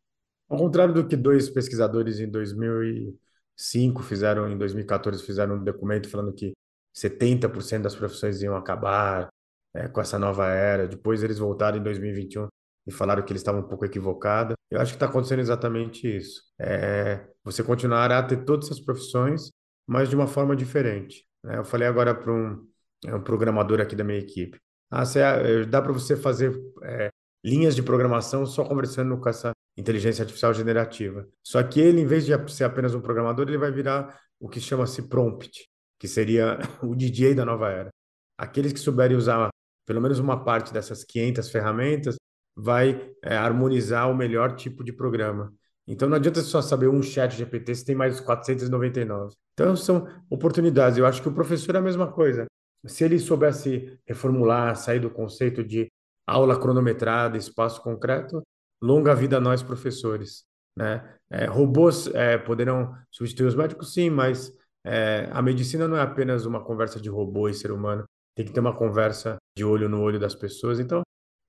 Ao 0.49 0.59
contrário 0.59 0.95
do 0.95 1.07
que 1.07 1.17
dois 1.17 1.49
pesquisadores 1.49 2.19
em 2.19 2.29
2005 2.29 4.03
fizeram, 4.03 4.51
em 4.51 4.59
2014 4.59 5.25
fizeram 5.25 5.57
um 5.57 5.65
documento 5.65 6.09
falando 6.09 6.33
que 6.33 6.53
70% 6.95 7.83
das 7.83 7.95
profissões 7.95 8.43
iam 8.43 8.57
acabar 8.57 9.29
é, 9.75 9.89
com 9.89 10.01
essa 10.01 10.19
nova 10.19 10.49
era. 10.49 10.87
Depois 10.87 11.23
eles 11.23 11.39
voltaram 11.39 11.79
em 11.79 11.83
2021 11.83 12.49
e 12.87 12.93
falaram 12.93 13.23
que 13.23 13.33
eles 13.33 13.41
estavam 13.41 13.61
um 13.61 13.69
pouco 13.69 13.85
equivocados. 13.85 14.55
Eu 14.71 14.81
acho 14.81 14.93
que 14.93 14.97
está 14.97 15.07
acontecendo 15.07 15.41
exatamente 15.41 16.17
isso. 16.17 16.43
É, 16.59 17.27
você 17.45 17.63
continuará 17.63 18.19
a 18.19 18.23
ter 18.23 18.45
todas 18.45 18.67
essas 18.67 18.81
profissões, 18.81 19.51
mas 19.87 20.09
de 20.09 20.17
uma 20.17 20.27
forma 20.27 20.57
diferente. 20.57 21.25
Né? 21.45 21.59
Eu 21.59 21.65
falei 21.65 21.87
agora 21.87 22.15
para 22.15 22.33
um, 22.33 22.67
é, 23.07 23.15
um, 23.15 23.23
programador 23.23 23.81
aqui 23.81 23.95
da 23.95 24.05
minha 24.05 24.19
equipe. 24.19 24.59
Ah, 24.91 25.05
é, 25.15 25.65
dá 25.65 25.81
para 25.81 25.93
você 25.93 26.17
fazer 26.17 26.53
é, 26.83 27.11
linhas 27.45 27.77
de 27.77 27.83
programação 27.83 28.45
só 28.45 28.65
conversando 28.65 29.17
com 29.19 29.29
essa 29.29 29.53
inteligência 29.77 30.23
artificial 30.23 30.53
generativa. 30.53 31.29
Só 31.45 31.63
que 31.63 31.81
ele, 31.81 32.01
em 32.01 32.07
vez 32.07 32.27
de 32.27 32.33
ser 32.53 32.65
apenas 32.65 32.95
um 32.95 33.01
programador, 33.01 33.47
ele 33.49 33.57
vai 33.59 33.71
virar 33.71 34.19
o 34.41 34.49
que 34.49 34.61
chama-se 34.61 35.03
prompt 35.03 35.70
que 36.01 36.09
seria 36.09 36.59
o 36.83 36.97
DJ 36.97 37.35
da 37.35 37.45
nova 37.45 37.71
era. 37.71 37.91
Aqueles 38.37 38.73
que 38.73 38.81
souberem 38.81 39.17
usar 39.17 39.51
pelo 39.87 40.01
menos 40.01 40.19
uma 40.19 40.43
parte 40.43 40.73
dessas 40.73 41.05
500 41.05 41.51
ferramentas 41.51 42.17
vai 42.57 43.13
é, 43.23 43.37
harmonizar 43.37 44.11
o 44.11 44.17
melhor 44.17 44.57
tipo 44.57 44.83
de 44.83 44.93
programa. 44.93 45.53
Então 45.87 46.09
não 46.09 46.17
adianta 46.17 46.41
só 46.41 46.63
saber 46.63 46.89
um 46.89 47.03
chat 47.03 47.37
GPT 47.37 47.75
se 47.75 47.85
tem 47.85 47.95
mais 47.95 48.21
499. 48.21 49.35
Então 49.53 49.77
são 49.77 50.07
oportunidades. 50.31 50.97
Eu 50.97 51.07
acho 51.07 51.21
que 51.21 51.29
o 51.29 51.35
professor 51.35 51.75
é 51.75 51.79
a 51.79 51.83
mesma 51.83 52.11
coisa. 52.11 52.47
Se 52.87 53.05
ele 53.05 53.19
soubesse 53.19 53.99
reformular, 54.07 54.77
sair 54.77 55.01
do 55.01 55.11
conceito 55.11 55.63
de 55.63 55.89
aula 56.27 56.59
cronometrada, 56.59 57.37
espaço 57.37 57.83
concreto, 57.83 58.43
longa 58.81 59.15
vida 59.15 59.37
a 59.37 59.41
nós 59.41 59.63
professores. 59.63 60.45
Né? 60.77 61.03
É, 61.29 61.47
robôs 61.47 62.07
é, 62.15 62.39
poderão 62.39 62.95
substituir 63.11 63.47
os 63.47 63.55
médicos, 63.55 63.93
sim, 63.93 64.09
mas 64.09 64.53
é, 64.85 65.29
a 65.33 65.43
medicina 65.43 65.87
não 65.87 65.97
é 65.97 66.03
apenas 66.03 66.47
uma 66.47 66.63
conversa 66.63 67.01
de 67.01 67.09
robô 67.09 67.49
e 67.49 67.55
ser 67.55 67.71
humano, 67.71 68.05
tem 68.35 68.47
que 68.47 68.53
ter 68.53 68.61
uma 68.61 68.77
conversa 68.77 69.37
de 69.57 69.65
olho 69.65 69.89
no 69.89 70.01
olho 70.01 70.19
das 70.19 70.35
pessoas. 70.35 70.81
Então, 70.81 71.03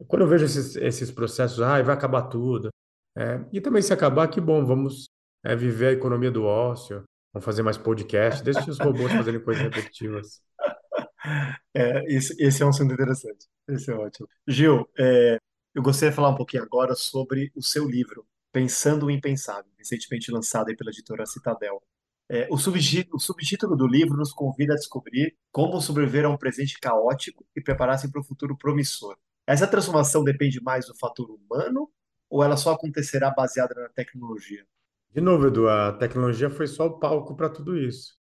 quando 0.07 0.23
eu 0.23 0.27
vejo 0.27 0.45
esses, 0.45 0.75
esses 0.75 1.11
processos, 1.11 1.61
ah, 1.61 1.81
vai 1.81 1.95
acabar 1.95 2.23
tudo. 2.23 2.69
É, 3.15 3.43
e 3.51 3.61
também 3.61 3.81
se 3.81 3.93
acabar, 3.93 4.27
que 4.27 4.41
bom, 4.41 4.65
vamos 4.65 5.09
é, 5.43 5.55
viver 5.55 5.88
a 5.88 5.91
economia 5.91 6.31
do 6.31 6.43
ócio, 6.43 7.03
vamos 7.33 7.45
fazer 7.45 7.61
mais 7.63 7.77
podcast, 7.77 8.43
deixe 8.43 8.69
os 8.69 8.79
robôs 8.79 9.11
fazerem 9.11 9.41
coisas 9.41 9.63
repetitivas. 9.63 10.41
É, 11.73 12.03
esse, 12.11 12.35
esse, 12.43 12.63
é 12.63 12.65
um 12.65 12.69
assunto 12.69 12.93
interessante. 12.93 13.45
Esse 13.69 13.91
é 13.91 13.93
ótimo. 13.93 14.27
Gil, 14.47 14.89
é, 14.97 15.38
eu 15.73 15.83
gostaria 15.83 16.09
de 16.09 16.15
falar 16.15 16.29
um 16.29 16.35
pouquinho 16.35 16.63
agora 16.63 16.95
sobre 16.95 17.51
o 17.55 17.61
seu 17.61 17.88
livro, 17.88 18.25
Pensando 18.51 19.05
o 19.05 19.11
Impensável, 19.11 19.71
recentemente 19.77 20.31
lançado 20.31 20.75
pela 20.75 20.89
editora 20.89 21.25
Citadel. 21.25 21.81
É, 22.33 22.47
o, 22.50 22.57
subtítulo, 22.57 23.17
o 23.17 23.19
subtítulo 23.19 23.75
do 23.75 23.85
livro 23.85 24.15
nos 24.15 24.31
convida 24.31 24.71
a 24.71 24.77
descobrir 24.77 25.35
como 25.51 25.81
sobreviver 25.81 26.23
a 26.23 26.29
um 26.29 26.38
presente 26.38 26.79
caótico 26.79 27.45
e 27.53 27.59
preparar-se 27.59 28.09
para 28.09 28.21
um 28.21 28.23
futuro 28.23 28.57
promissor. 28.57 29.17
Essa 29.45 29.67
transformação 29.67 30.23
depende 30.23 30.63
mais 30.63 30.88
do 30.88 30.97
fator 30.97 31.29
humano 31.29 31.91
ou 32.29 32.41
ela 32.41 32.55
só 32.55 32.71
acontecerá 32.71 33.29
baseada 33.31 33.75
na 33.75 33.89
tecnologia? 33.89 34.65
De 35.13 35.19
novo, 35.19 35.47
Edu, 35.47 35.67
a 35.67 35.91
tecnologia 35.91 36.50
foi 36.50 36.67
só 36.67 36.85
o 36.85 36.97
palco 36.97 37.35
para 37.35 37.50
tudo 37.50 37.77
isso. 37.77 38.15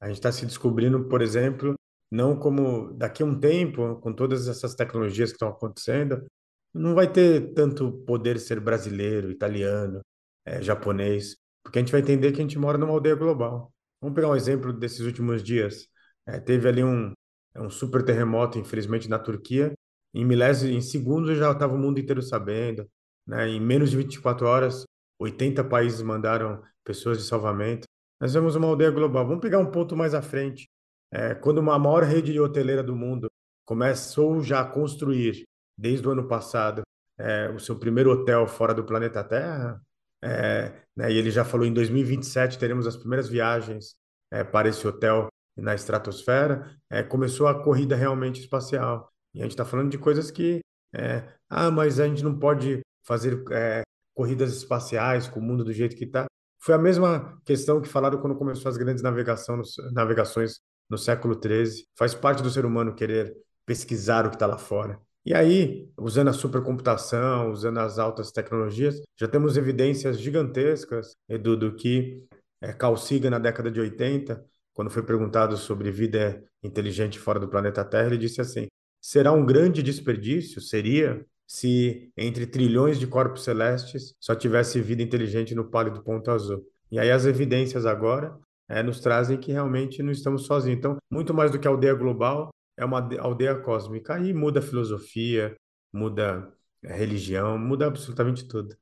A 0.00 0.06
gente 0.06 0.16
está 0.16 0.32
se 0.32 0.46
descobrindo, 0.46 1.06
por 1.06 1.20
exemplo, 1.20 1.74
não 2.10 2.34
como 2.38 2.94
daqui 2.94 3.22
a 3.22 3.26
um 3.26 3.38
tempo, 3.38 3.96
com 3.96 4.10
todas 4.14 4.48
essas 4.48 4.74
tecnologias 4.74 5.32
que 5.32 5.36
estão 5.36 5.50
acontecendo, 5.50 6.24
não 6.72 6.94
vai 6.94 7.12
ter 7.12 7.52
tanto 7.52 7.92
poder 8.06 8.40
ser 8.40 8.58
brasileiro, 8.58 9.30
italiano, 9.30 10.00
é, 10.46 10.62
japonês, 10.62 11.36
porque 11.62 11.78
a 11.78 11.82
gente 11.82 11.92
vai 11.92 12.00
entender 12.00 12.32
que 12.32 12.40
a 12.40 12.42
gente 12.42 12.58
mora 12.58 12.78
numa 12.78 12.92
aldeia 12.92 13.14
global. 13.14 13.72
Vamos 14.00 14.14
pegar 14.14 14.28
um 14.28 14.36
exemplo 14.36 14.72
desses 14.72 15.00
últimos 15.00 15.42
dias. 15.42 15.88
É, 16.26 16.38
teve 16.40 16.68
ali 16.68 16.82
um, 16.82 17.12
um 17.56 17.70
super 17.70 18.04
terremoto, 18.04 18.58
infelizmente, 18.58 19.08
na 19.08 19.18
Turquia. 19.18 19.72
Em 20.14 20.24
milésimos, 20.24 20.74
em 20.74 20.80
segundos 20.80 21.36
já 21.36 21.52
estava 21.52 21.74
o 21.74 21.78
mundo 21.78 22.00
inteiro 22.00 22.22
sabendo. 22.22 22.88
Né? 23.26 23.48
Em 23.48 23.60
menos 23.60 23.90
de 23.90 23.96
24 23.96 24.46
horas, 24.46 24.84
80 25.18 25.62
países 25.64 26.02
mandaram 26.02 26.62
pessoas 26.84 27.18
de 27.18 27.24
salvamento. 27.24 27.86
Nós 28.20 28.34
vemos 28.34 28.56
uma 28.56 28.66
aldeia 28.66 28.90
global. 28.90 29.26
Vamos 29.26 29.40
pegar 29.40 29.58
um 29.58 29.70
ponto 29.70 29.96
mais 29.96 30.14
à 30.14 30.22
frente. 30.22 30.68
É, 31.12 31.34
quando 31.34 31.58
uma 31.58 31.78
maior 31.78 32.02
rede 32.04 32.38
hoteleira 32.38 32.82
do 32.82 32.94
mundo 32.94 33.28
começou 33.64 34.42
já 34.42 34.60
a 34.60 34.64
construir, 34.64 35.44
desde 35.76 36.06
o 36.06 36.12
ano 36.12 36.26
passado, 36.26 36.82
é, 37.18 37.48
o 37.50 37.58
seu 37.58 37.78
primeiro 37.78 38.10
hotel 38.10 38.46
fora 38.46 38.74
do 38.74 38.84
planeta 38.84 39.22
Terra, 39.22 39.80
é, 40.22 40.72
né, 40.96 41.12
e 41.12 41.16
ele 41.16 41.30
já 41.30 41.44
falou 41.44 41.66
em 41.66 41.72
2027 41.72 42.58
teremos 42.58 42.86
as 42.86 42.96
primeiras 42.96 43.28
viagens 43.28 43.94
é, 44.30 44.44
para 44.44 44.68
esse 44.68 44.86
hotel 44.86 45.28
na 45.56 45.74
estratosfera, 45.74 46.74
é, 46.88 47.02
começou 47.02 47.46
a 47.46 47.62
corrida 47.62 47.96
realmente 47.96 48.40
espacial. 48.40 49.12
E 49.34 49.40
a 49.40 49.42
gente 49.42 49.52
está 49.52 49.64
falando 49.64 49.90
de 49.90 49.98
coisas 49.98 50.30
que, 50.30 50.60
é, 50.94 51.28
ah, 51.48 51.70
mas 51.70 52.00
a 52.00 52.06
gente 52.06 52.22
não 52.22 52.38
pode 52.38 52.80
fazer 53.04 53.42
é, 53.52 53.82
corridas 54.14 54.54
espaciais 54.56 55.28
com 55.28 55.40
o 55.40 55.42
mundo 55.42 55.64
do 55.64 55.72
jeito 55.72 55.96
que 55.96 56.04
está. 56.04 56.26
Foi 56.62 56.74
a 56.74 56.78
mesma 56.78 57.40
questão 57.44 57.80
que 57.80 57.88
falaram 57.88 58.20
quando 58.20 58.36
começou 58.36 58.68
as 58.68 58.76
grandes 58.76 59.02
navegações 59.02 60.60
no 60.88 60.98
século 60.98 61.34
XIII. 61.34 61.84
Faz 61.96 62.14
parte 62.14 62.42
do 62.42 62.50
ser 62.50 62.64
humano 62.66 62.94
querer 62.94 63.34
pesquisar 63.64 64.26
o 64.26 64.30
que 64.30 64.36
está 64.36 64.46
lá 64.46 64.58
fora. 64.58 65.00
E 65.24 65.34
aí, 65.34 65.88
usando 65.98 66.28
a 66.28 66.32
supercomputação, 66.32 67.50
usando 67.50 67.78
as 67.78 67.98
altas 67.98 68.32
tecnologias, 68.32 69.00
já 69.18 69.28
temos 69.28 69.56
evidências 69.56 70.18
gigantescas, 70.18 71.14
Edu, 71.28 71.56
do 71.56 71.74
que 71.74 72.24
é, 72.60 72.72
Carl 72.72 72.96
Sagan, 72.96 73.30
na 73.30 73.38
década 73.38 73.70
de 73.70 73.80
80, 73.80 74.42
quando 74.72 74.90
foi 74.90 75.02
perguntado 75.02 75.56
sobre 75.56 75.90
vida 75.90 76.42
inteligente 76.62 77.18
fora 77.18 77.38
do 77.38 77.48
planeta 77.48 77.84
Terra, 77.84 78.06
ele 78.06 78.18
disse 78.18 78.40
assim: 78.40 78.66
será 79.00 79.32
um 79.32 79.44
grande 79.44 79.82
desperdício, 79.82 80.60
seria, 80.60 81.24
se 81.46 82.10
entre 82.16 82.46
trilhões 82.46 82.98
de 82.98 83.06
corpos 83.06 83.44
celestes 83.44 84.14
só 84.20 84.34
tivesse 84.34 84.80
vida 84.80 85.02
inteligente 85.02 85.54
no 85.54 85.68
pálido 85.68 86.02
ponto 86.02 86.30
azul. 86.30 86.64
E 86.90 86.98
aí 86.98 87.10
as 87.10 87.26
evidências 87.26 87.86
agora 87.86 88.38
é, 88.68 88.82
nos 88.82 89.00
trazem 89.00 89.36
que 89.36 89.52
realmente 89.52 90.02
não 90.02 90.12
estamos 90.12 90.46
sozinhos. 90.46 90.78
Então, 90.78 90.96
muito 91.10 91.34
mais 91.34 91.50
do 91.50 91.58
que 91.58 91.66
a 91.66 91.70
aldeia 91.70 91.94
global, 91.94 92.50
é 92.80 92.84
uma 92.84 93.06
aldeia 93.18 93.60
cósmica. 93.60 94.14
Aí 94.14 94.32
muda 94.32 94.60
a 94.60 94.62
filosofia, 94.62 95.54
muda 95.92 96.50
a 96.84 96.92
religião, 96.92 97.58
muda 97.58 97.86
absolutamente 97.86 98.48
tudo. 98.48 98.74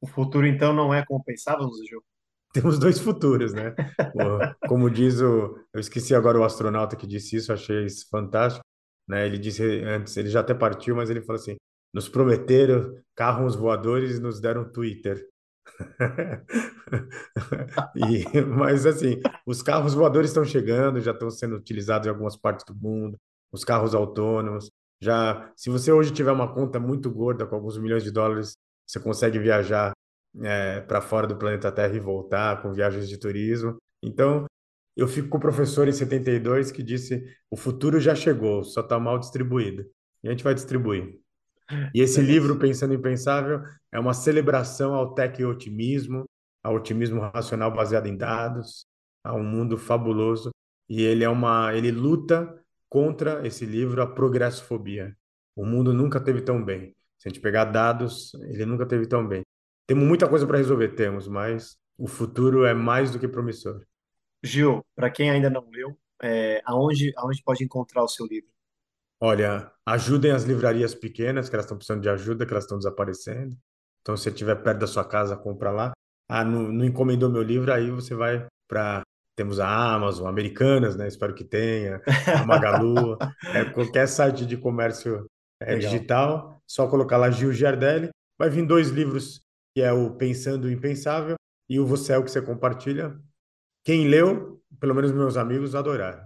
O 0.00 0.06
futuro, 0.06 0.46
então, 0.46 0.72
não 0.72 0.92
é 0.92 1.04
como 1.06 1.22
pensávamos, 1.24 1.78
Gil? 1.86 2.02
Temos 2.52 2.78
dois 2.78 2.98
futuros, 2.98 3.52
né? 3.52 3.74
Como 4.68 4.90
diz 4.90 5.20
o. 5.20 5.58
Eu 5.72 5.80
esqueci 5.80 6.14
agora 6.14 6.38
o 6.38 6.44
astronauta 6.44 6.96
que 6.96 7.06
disse 7.06 7.36
isso, 7.36 7.52
achei 7.52 7.86
isso 7.86 8.08
fantástico. 8.10 8.64
Né? 9.08 9.26
Ele 9.26 9.38
disse 9.38 9.62
antes, 9.84 10.16
ele 10.16 10.28
já 10.28 10.40
até 10.40 10.54
partiu, 10.54 10.96
mas 10.96 11.10
ele 11.10 11.20
falou 11.20 11.40
assim: 11.40 11.56
nos 11.92 12.08
prometeram 12.08 12.94
carros 13.14 13.56
voadores 13.56 14.18
e 14.18 14.20
nos 14.20 14.40
deram 14.40 14.70
Twitter. 14.70 15.26
e, 17.96 18.40
mas 18.42 18.86
assim, 18.86 19.20
os 19.46 19.62
carros 19.62 19.94
voadores 19.94 20.30
estão 20.30 20.44
chegando, 20.44 21.00
já 21.00 21.12
estão 21.12 21.30
sendo 21.30 21.56
utilizados 21.56 22.06
em 22.06 22.10
algumas 22.10 22.36
partes 22.36 22.64
do 22.66 22.74
mundo, 22.74 23.18
os 23.54 23.64
carros 23.64 23.94
autônomos. 23.94 24.70
Já, 25.00 25.52
se 25.56 25.70
você 25.70 25.92
hoje 25.92 26.12
tiver 26.12 26.32
uma 26.32 26.52
conta 26.52 26.80
muito 26.80 27.10
gorda 27.10 27.46
com 27.46 27.54
alguns 27.54 27.78
milhões 27.78 28.02
de 28.02 28.10
dólares, 28.10 28.56
você 28.86 28.98
consegue 28.98 29.38
viajar 29.38 29.92
é, 30.42 30.80
para 30.80 31.00
fora 31.00 31.26
do 31.26 31.36
planeta 31.36 31.70
Terra 31.70 31.94
e 31.94 32.00
voltar 32.00 32.60
com 32.60 32.72
viagens 32.72 33.08
de 33.08 33.16
turismo. 33.16 33.76
Então, 34.02 34.44
eu 34.96 35.06
fico 35.06 35.28
com 35.28 35.38
o 35.38 35.40
professor 35.40 35.86
em 35.86 35.92
72 35.92 36.72
que 36.72 36.82
disse: 36.82 37.24
o 37.48 37.56
futuro 37.56 38.00
já 38.00 38.14
chegou, 38.14 38.64
só 38.64 38.80
está 38.80 38.98
mal 38.98 39.18
distribuído. 39.18 39.86
E 40.22 40.28
a 40.28 40.30
gente 40.32 40.44
vai 40.44 40.54
distribuir. 40.54 41.20
E 41.94 42.00
esse 42.00 42.20
é 42.20 42.22
livro, 42.22 42.58
Pensando 42.58 42.94
Impensável, 42.94 43.62
é 43.92 43.98
uma 43.98 44.12
celebração 44.12 44.94
ao 44.94 45.14
tech-otimismo, 45.14 46.24
ao 46.62 46.74
otimismo 46.74 47.20
racional 47.20 47.70
baseado 47.72 48.06
em 48.06 48.16
dados, 48.16 48.86
a 49.22 49.34
um 49.34 49.44
mundo 49.44 49.78
fabuloso. 49.78 50.50
E 50.88 51.02
ele 51.02 51.24
é 51.24 51.28
uma, 51.28 51.74
ele 51.74 51.90
luta 51.90 52.63
contra 52.94 53.44
esse 53.44 53.66
livro, 53.66 54.00
a 54.00 54.06
progressofobia. 54.06 55.16
O 55.56 55.66
mundo 55.66 55.92
nunca 55.92 56.20
teve 56.20 56.40
tão 56.40 56.64
bem. 56.64 56.94
Se 57.18 57.26
a 57.26 57.28
gente 57.28 57.40
pegar 57.40 57.64
dados, 57.64 58.32
ele 58.34 58.64
nunca 58.64 58.86
teve 58.86 59.04
tão 59.04 59.26
bem. 59.26 59.42
Temos 59.84 60.04
muita 60.04 60.28
coisa 60.28 60.46
para 60.46 60.58
resolver, 60.58 60.90
temos, 60.90 61.26
mas 61.26 61.76
o 61.98 62.06
futuro 62.06 62.64
é 62.64 62.72
mais 62.72 63.10
do 63.10 63.18
que 63.18 63.26
promissor. 63.26 63.84
Gil, 64.44 64.80
para 64.94 65.10
quem 65.10 65.28
ainda 65.28 65.50
não 65.50 65.68
leu, 65.70 65.98
é, 66.22 66.62
aonde, 66.64 67.12
aonde 67.16 67.42
pode 67.42 67.64
encontrar 67.64 68.04
o 68.04 68.08
seu 68.08 68.28
livro? 68.28 68.50
Olha, 69.18 69.72
ajudem 69.84 70.30
as 70.30 70.44
livrarias 70.44 70.94
pequenas, 70.94 71.48
que 71.48 71.56
elas 71.56 71.64
estão 71.64 71.76
precisando 71.76 72.00
de 72.00 72.08
ajuda, 72.08 72.46
que 72.46 72.52
elas 72.52 72.62
estão 72.62 72.78
desaparecendo. 72.78 73.56
Então, 74.02 74.16
se 74.16 74.22
você 74.22 74.30
estiver 74.30 74.54
perto 74.62 74.78
da 74.78 74.86
sua 74.86 75.04
casa, 75.04 75.36
compra 75.36 75.72
lá. 75.72 75.92
Ah, 76.28 76.44
não, 76.44 76.70
não 76.70 76.84
encomendou 76.84 77.28
meu 77.28 77.42
livro, 77.42 77.72
aí 77.72 77.90
você 77.90 78.14
vai 78.14 78.46
para 78.68 79.02
temos 79.36 79.60
a 79.60 79.94
Amazon, 79.94 80.26
Americanas, 80.28 80.96
né? 80.96 81.08
Espero 81.08 81.34
que 81.34 81.44
tenha, 81.44 82.00
a 82.40 82.46
Magalu, 82.46 83.18
é, 83.54 83.64
qualquer 83.64 84.06
site 84.06 84.46
de 84.46 84.56
comércio 84.56 85.28
é, 85.60 85.76
digital, 85.76 86.60
só 86.66 86.86
colocar 86.88 87.16
lá 87.16 87.30
Gil 87.30 87.52
Giardelli. 87.52 88.10
Vai 88.38 88.50
vir 88.50 88.66
dois 88.66 88.88
livros, 88.88 89.44
que 89.74 89.82
é 89.82 89.92
o 89.92 90.14
Pensando 90.14 90.64
o 90.64 90.70
Impensável 90.70 91.36
e 91.68 91.78
o 91.78 91.86
Você 91.86 92.12
é 92.12 92.18
o 92.18 92.24
que 92.24 92.30
você 92.30 92.42
compartilha. 92.42 93.18
Quem 93.84 94.08
leu, 94.08 94.62
pelo 94.80 94.94
menos 94.94 95.12
meus 95.12 95.36
amigos, 95.36 95.74
adoraram. 95.74 96.24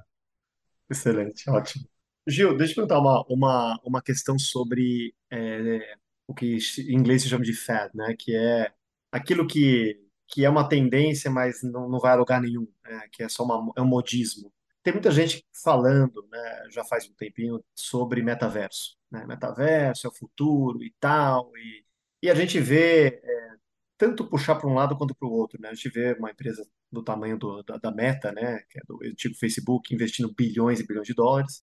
Excelente, 0.91 1.49
ótimo. 1.51 1.87
Gil, 2.27 2.57
deixa 2.57 2.73
eu 2.73 2.87
perguntar 2.87 2.99
uma, 2.99 3.25
uma, 3.29 3.81
uma 3.83 4.03
questão 4.03 4.39
sobre 4.39 5.15
é, 5.31 5.97
o 6.27 6.35
que 6.35 6.59
em 6.79 6.95
inglês 6.95 7.23
se 7.23 7.29
chama 7.29 7.45
de 7.45 7.55
fad, 7.55 7.91
né? 7.95 8.15
Que 8.19 8.37
é 8.37 8.73
aquilo 9.11 9.47
que, 9.47 9.99
que 10.29 10.45
é 10.45 10.51
uma 10.51 10.69
tendência, 10.69 11.31
mas 11.31 11.63
não, 11.63 11.89
não 11.89 11.99
vai 11.99 12.13
a 12.13 12.17
lugar 12.17 12.41
nenhum, 12.41 12.69
né? 12.85 13.09
Que 13.13 13.23
é 13.25 13.29
só 13.29 13.45
uma, 13.45 13.73
é 13.77 13.83
um 13.83 13.87
modismo. 13.87 14.53
Tem 14.83 14.93
muita 14.93 15.11
gente 15.11 15.45
falando, 15.63 16.27
né, 16.31 16.65
já 16.71 16.85
faz 16.85 17.09
um 17.09 17.15
tempinho, 17.15 17.63
sobre 17.75 18.23
metaverso. 18.23 18.97
Né? 19.11 19.27
Metaverso 19.27 20.07
é 20.07 20.11
o 20.11 20.15
futuro 20.15 20.83
e 20.83 20.95
tal. 21.01 21.51
E, 21.57 21.85
e 22.23 22.31
a 22.31 22.35
gente 22.35 22.61
vê 22.61 23.21
é, 23.23 23.51
tanto 23.99 24.29
puxar 24.29 24.55
para 24.57 24.69
um 24.69 24.75
lado 24.75 24.97
quanto 24.97 25.15
para 25.15 25.29
o 25.29 25.33
outro. 25.33 25.61
Né? 25.61 25.69
A 25.71 25.75
gente 25.75 25.91
vê 25.91 26.15
uma 26.15 26.31
empresa 26.31 26.67
do 26.91 27.03
tamanho 27.03 27.39
do, 27.39 27.63
da, 27.63 27.77
da 27.77 27.91
Meta, 27.91 28.33
né, 28.33 28.61
que 28.71 28.79
é 28.79 28.83
do 28.87 28.99
antigo 29.05 29.35
Facebook, 29.35 29.95
investindo 29.95 30.33
bilhões 30.35 30.81
e 30.81 30.87
bilhões 30.87 31.07
de 31.07 31.15
dólares. 31.15 31.63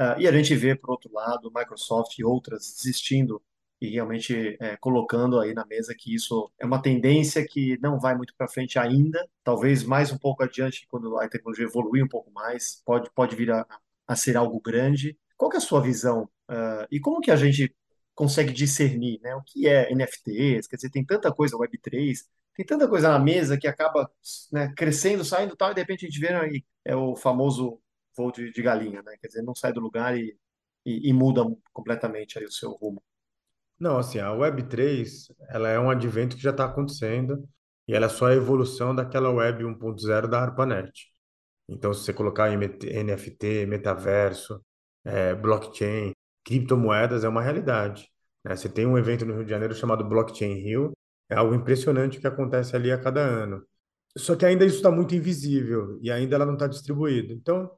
Uh, 0.00 0.20
e 0.20 0.28
a 0.28 0.32
gente 0.32 0.54
vê, 0.54 0.74
por 0.76 0.90
outro 0.90 1.12
lado, 1.12 1.52
Microsoft 1.54 2.18
e 2.18 2.24
outras 2.24 2.74
desistindo 2.76 3.42
e 3.82 3.88
realmente 3.90 4.56
é, 4.60 4.76
colocando 4.76 5.40
aí 5.40 5.52
na 5.52 5.66
mesa 5.66 5.92
que 5.92 6.14
isso 6.14 6.48
é 6.56 6.64
uma 6.64 6.80
tendência 6.80 7.44
que 7.44 7.76
não 7.82 7.98
vai 7.98 8.14
muito 8.16 8.32
para 8.36 8.46
frente 8.46 8.78
ainda, 8.78 9.28
talvez 9.42 9.82
mais 9.82 10.12
um 10.12 10.18
pouco 10.18 10.44
adiante, 10.44 10.86
quando 10.88 11.18
a 11.18 11.28
tecnologia 11.28 11.64
evoluir 11.64 12.04
um 12.04 12.08
pouco 12.08 12.30
mais, 12.30 12.80
pode, 12.86 13.10
pode 13.10 13.34
vir 13.34 13.50
a, 13.50 13.66
a 14.06 14.14
ser 14.14 14.36
algo 14.36 14.60
grande. 14.60 15.18
Qual 15.36 15.52
é 15.52 15.56
a 15.56 15.60
sua 15.60 15.80
visão? 15.80 16.28
Uh, 16.48 16.86
e 16.92 17.00
como 17.00 17.20
que 17.20 17.32
a 17.32 17.34
gente 17.36 17.74
consegue 18.14 18.52
discernir 18.52 19.20
né, 19.20 19.34
o 19.34 19.42
que 19.42 19.66
é 19.66 19.92
NFTs? 19.92 20.68
Quer 20.68 20.76
dizer, 20.76 20.90
tem 20.90 21.04
tanta 21.04 21.32
coisa, 21.32 21.56
Web3, 21.56 22.18
tem 22.54 22.64
tanta 22.64 22.86
coisa 22.88 23.08
na 23.08 23.18
mesa 23.18 23.58
que 23.58 23.66
acaba 23.66 24.08
né, 24.52 24.72
crescendo, 24.76 25.24
saindo 25.24 25.56
tal, 25.56 25.72
e 25.72 25.74
de 25.74 25.80
repente 25.80 26.06
a 26.06 26.08
gente 26.08 26.20
vê 26.20 26.28
aí 26.32 26.64
é 26.84 26.94
o 26.94 27.16
famoso 27.16 27.80
voo 28.16 28.30
de, 28.30 28.52
de 28.52 28.62
galinha, 28.62 29.02
né? 29.02 29.16
Quer 29.20 29.26
dizer, 29.26 29.42
não 29.42 29.56
sai 29.56 29.72
do 29.72 29.80
lugar 29.80 30.16
e, 30.16 30.36
e, 30.86 31.08
e 31.10 31.12
muda 31.12 31.42
completamente 31.72 32.38
aí 32.38 32.44
o 32.44 32.52
seu 32.52 32.70
rumo. 32.72 33.02
Não, 33.82 33.98
assim, 33.98 34.20
a 34.20 34.28
Web3, 34.28 35.34
ela 35.48 35.68
é 35.68 35.76
um 35.76 35.90
advento 35.90 36.36
que 36.36 36.42
já 36.42 36.50
está 36.50 36.66
acontecendo 36.66 37.44
e 37.88 37.92
ela 37.92 38.06
é 38.06 38.08
só 38.08 38.26
a 38.28 38.34
evolução 38.34 38.94
daquela 38.94 39.28
Web 39.28 39.64
1.0 39.64 40.28
da 40.28 40.40
ARPANET. 40.40 41.08
Então, 41.68 41.92
se 41.92 42.04
você 42.04 42.12
colocar 42.12 42.48
NFT, 42.48 43.66
metaverso, 43.66 44.64
é, 45.04 45.34
blockchain, 45.34 46.12
criptomoedas, 46.44 47.24
é 47.24 47.28
uma 47.28 47.42
realidade. 47.42 48.08
Né? 48.44 48.54
Você 48.54 48.68
tem 48.68 48.86
um 48.86 48.96
evento 48.96 49.26
no 49.26 49.34
Rio 49.34 49.44
de 49.44 49.50
Janeiro 49.50 49.74
chamado 49.74 50.08
Blockchain 50.08 50.62
Rio, 50.62 50.92
é 51.28 51.34
algo 51.34 51.52
impressionante 51.52 52.20
que 52.20 52.26
acontece 52.28 52.76
ali 52.76 52.92
a 52.92 52.98
cada 53.00 53.20
ano. 53.20 53.66
Só 54.16 54.36
que 54.36 54.46
ainda 54.46 54.64
isso 54.64 54.76
está 54.76 54.92
muito 54.92 55.16
invisível 55.16 55.98
e 56.00 56.08
ainda 56.08 56.36
ela 56.36 56.46
não 56.46 56.54
está 56.54 56.68
distribuída. 56.68 57.32
Então, 57.32 57.68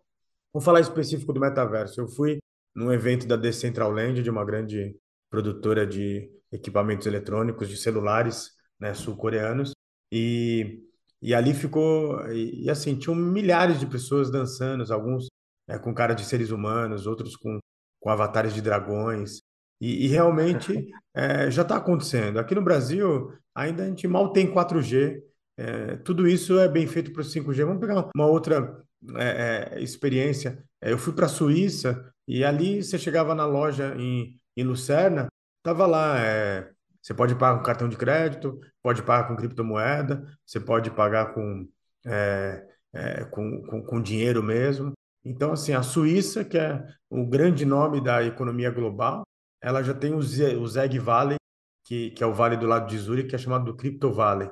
vou 0.52 0.61
falar 0.61 0.80
específico 0.80 1.32
do 1.32 1.40
metaverso. 1.40 1.99
Eu 1.99 2.08
fui 2.08 2.40
num 2.75 2.92
evento 2.92 3.26
da 3.26 3.37
Decentraland, 3.37 4.23
de 4.23 4.28
uma 4.28 4.44
grande 4.44 4.94
produtora 5.35 5.85
de 5.85 6.31
equipamentos 6.53 7.09
eletrônicos, 7.09 7.69
de 7.69 7.76
celulares, 7.76 8.53
né, 8.79 8.95
sul-coreanos, 8.95 9.73
e, 10.12 10.81
e 11.21 11.35
ali 11.35 11.53
ficou, 11.53 12.25
e, 12.31 12.67
e, 12.67 12.71
assim, 12.71 12.97
tinham 12.97 13.17
milhares 13.17 13.81
de 13.81 13.87
pessoas 13.87 14.31
dançando, 14.31 14.85
alguns 14.93 15.26
é, 15.69 15.76
com 15.76 15.93
cara 15.93 16.14
de 16.14 16.25
seres 16.25 16.50
humanos, 16.50 17.07
outros 17.07 17.37
com, 17.37 17.59
com 18.00 18.11
avatares 18.11 18.55
de 18.55 18.62
dragões, 18.62 19.41
e, 19.81 20.05
e 20.05 20.09
realmente 20.09 20.73
é, 21.12 21.50
já 21.50 21.62
está 21.62 21.76
acontecendo. 21.79 22.38
Aqui 22.38 22.55
no 22.55 22.62
Brasil, 22.62 23.33
ainda 23.53 23.83
a 23.83 23.87
gente 23.87 24.07
mal 24.07 24.33
tem 24.33 24.53
4G, 24.53 25.21
é, 25.57 25.97
tudo 25.97 26.29
isso 26.29 26.61
é 26.61 26.69
bem 26.69 26.87
feito 26.87 27.12
para 27.12 27.23
o 27.23 27.25
5G. 27.25 27.64
Vamos 27.64 27.81
pegar 27.81 28.09
uma 28.14 28.26
outra 28.26 28.81
é, 29.17 29.75
é, 29.75 29.83
experiência. 29.83 30.64
É, 30.81 30.93
eu 30.93 30.99
fui 30.99 31.12
para 31.12 31.26
a 31.26 31.29
Suíça 31.29 32.09
e 32.26 32.45
ali 32.45 32.83
você 32.83 32.97
chegava 32.97 33.35
na 33.35 33.47
loja 33.47 33.97
em, 33.99 34.38
em 34.56 34.64
Lucerna, 34.64 35.28
tava 35.62 35.87
lá. 35.87 36.18
É, 36.18 36.70
você 37.02 37.12
pode 37.12 37.34
pagar 37.34 37.58
com 37.58 37.64
cartão 37.64 37.88
de 37.88 37.96
crédito, 37.96 38.58
pode 38.82 39.02
pagar 39.02 39.28
com 39.28 39.37
criptomoeda, 39.37 40.26
você 40.46 40.58
pode 40.58 40.90
pagar 40.90 41.34
com, 41.34 41.68
é, 42.06 42.66
é, 42.92 43.25
com, 43.26 43.62
com, 43.62 43.82
com 43.82 44.00
dinheiro 44.00 44.42
mesmo. 44.42 44.92
Então, 45.25 45.52
assim, 45.52 45.73
a 45.73 45.82
Suíça, 45.82 46.44
que 46.44 46.58
é 46.58 46.87
o 47.11 47.26
grande 47.26 47.64
nome 47.64 48.02
da 48.02 48.23
economia 48.23 48.70
global, 48.70 49.23
ela 49.61 49.82
já 49.82 49.94
tem 49.94 50.12
o, 50.14 50.20
Zeg 50.20 50.99
Valley, 50.99 51.37
que, 51.84 52.11
que 52.11 52.23
é 52.23 52.26
o 52.26 52.34
vale 52.34 52.56
do 52.56 52.66
lado 52.66 52.87
de 52.87 52.99
Zurich, 52.99 53.28
que 53.28 53.34
é 53.34 53.38
chamado 53.38 53.64
do 53.64 53.76
Crypto 53.76 54.12
Valley. 54.12 54.49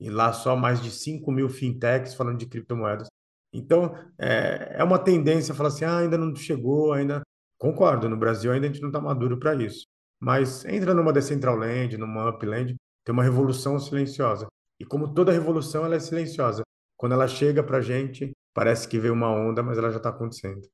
E 0.00 0.10
lá 0.10 0.32
só 0.32 0.56
mais 0.56 0.82
de 0.82 0.90
5 0.90 1.30
mil 1.30 1.48
fintechs 1.48 2.14
falando 2.14 2.38
de 2.38 2.46
criptomoedas. 2.46 3.08
Então, 3.52 3.94
é, 4.18 4.76
é 4.78 4.84
uma 4.84 4.98
tendência 4.98 5.54
falar 5.54 5.68
assim, 5.68 5.84
ah, 5.84 5.98
ainda 5.98 6.18
não 6.18 6.34
chegou, 6.34 6.92
ainda... 6.92 7.22
Concordo, 7.58 8.08
no 8.08 8.16
Brasil 8.16 8.52
ainda 8.52 8.66
a 8.66 8.70
gente 8.70 8.82
não 8.82 8.88
está 8.88 9.00
maduro 9.00 9.38
para 9.38 9.54
isso. 9.54 9.86
Mas 10.20 10.64
entra 10.64 10.94
numa 10.94 11.12
Decentraland, 11.12 11.96
numa 11.96 12.30
Upland, 12.30 12.76
tem 13.04 13.12
uma 13.12 13.22
revolução 13.22 13.78
silenciosa. 13.78 14.46
E 14.78 14.84
como 14.84 15.12
toda 15.14 15.32
revolução, 15.32 15.84
ela 15.84 15.96
é 15.96 16.00
silenciosa. 16.00 16.62
Quando 16.96 17.12
ela 17.12 17.28
chega 17.28 17.62
para 17.62 17.78
a 17.78 17.80
gente, 17.80 18.32
parece 18.54 18.88
que 18.88 18.98
veio 18.98 19.14
uma 19.14 19.30
onda, 19.30 19.62
mas 19.62 19.78
ela 19.78 19.90
já 19.90 19.98
está 19.98 20.10
acontecendo. 20.10 20.66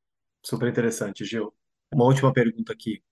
Super 0.44 0.68
interessante, 0.68 1.24
Gil. 1.24 1.52
Uma 1.92 2.04
última 2.04 2.32
pergunta 2.32 2.72
aqui. 2.72 3.02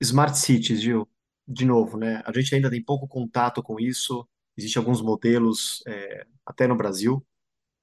Smart 0.00 0.38
Cities, 0.38 0.80
Gil, 0.80 1.08
de 1.46 1.64
novo, 1.64 1.98
né? 1.98 2.22
A 2.24 2.32
gente 2.32 2.54
ainda 2.54 2.70
tem 2.70 2.82
pouco 2.82 3.08
contato 3.08 3.62
com 3.62 3.80
isso. 3.80 4.26
Existem 4.56 4.80
alguns 4.80 5.02
modelos, 5.02 5.82
é, 5.86 6.26
até 6.46 6.66
no 6.66 6.76
Brasil, 6.76 7.24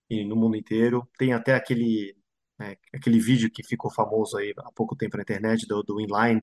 e 0.10 0.24
no 0.26 0.36
mundo 0.36 0.56
inteiro. 0.56 1.08
Tem 1.18 1.34
até 1.34 1.56
aquele, 1.56 2.16
né, 2.64 2.78
aquele 2.94 3.20
vídeo 3.20 3.52
que 3.52 3.64
ficou 3.64 3.92
famoso 3.92 4.38
aí 4.38 4.54
há 4.58 4.72
pouco 4.72 4.96
tempo 4.96 5.18
na 5.18 5.24
internet 5.24 5.68
do, 5.68 5.84
do 5.84 6.00
Inline, 6.00 6.42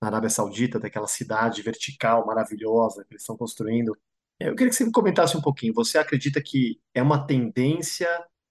na 0.00 0.08
Arábia 0.08 0.30
Saudita, 0.30 0.78
daquela 0.78 1.08
cidade 1.08 1.60
vertical 1.62 2.24
maravilhosa 2.24 3.04
que 3.04 3.14
eles 3.14 3.22
estão 3.22 3.36
construindo. 3.36 3.96
Eu 4.38 4.54
queria 4.54 4.70
que 4.70 4.76
você 4.76 4.84
me 4.84 4.92
comentasse 4.92 5.36
um 5.36 5.40
pouquinho. 5.40 5.74
Você 5.74 5.98
acredita 5.98 6.40
que 6.40 6.80
é 6.94 7.02
uma 7.02 7.26
tendência 7.26 8.08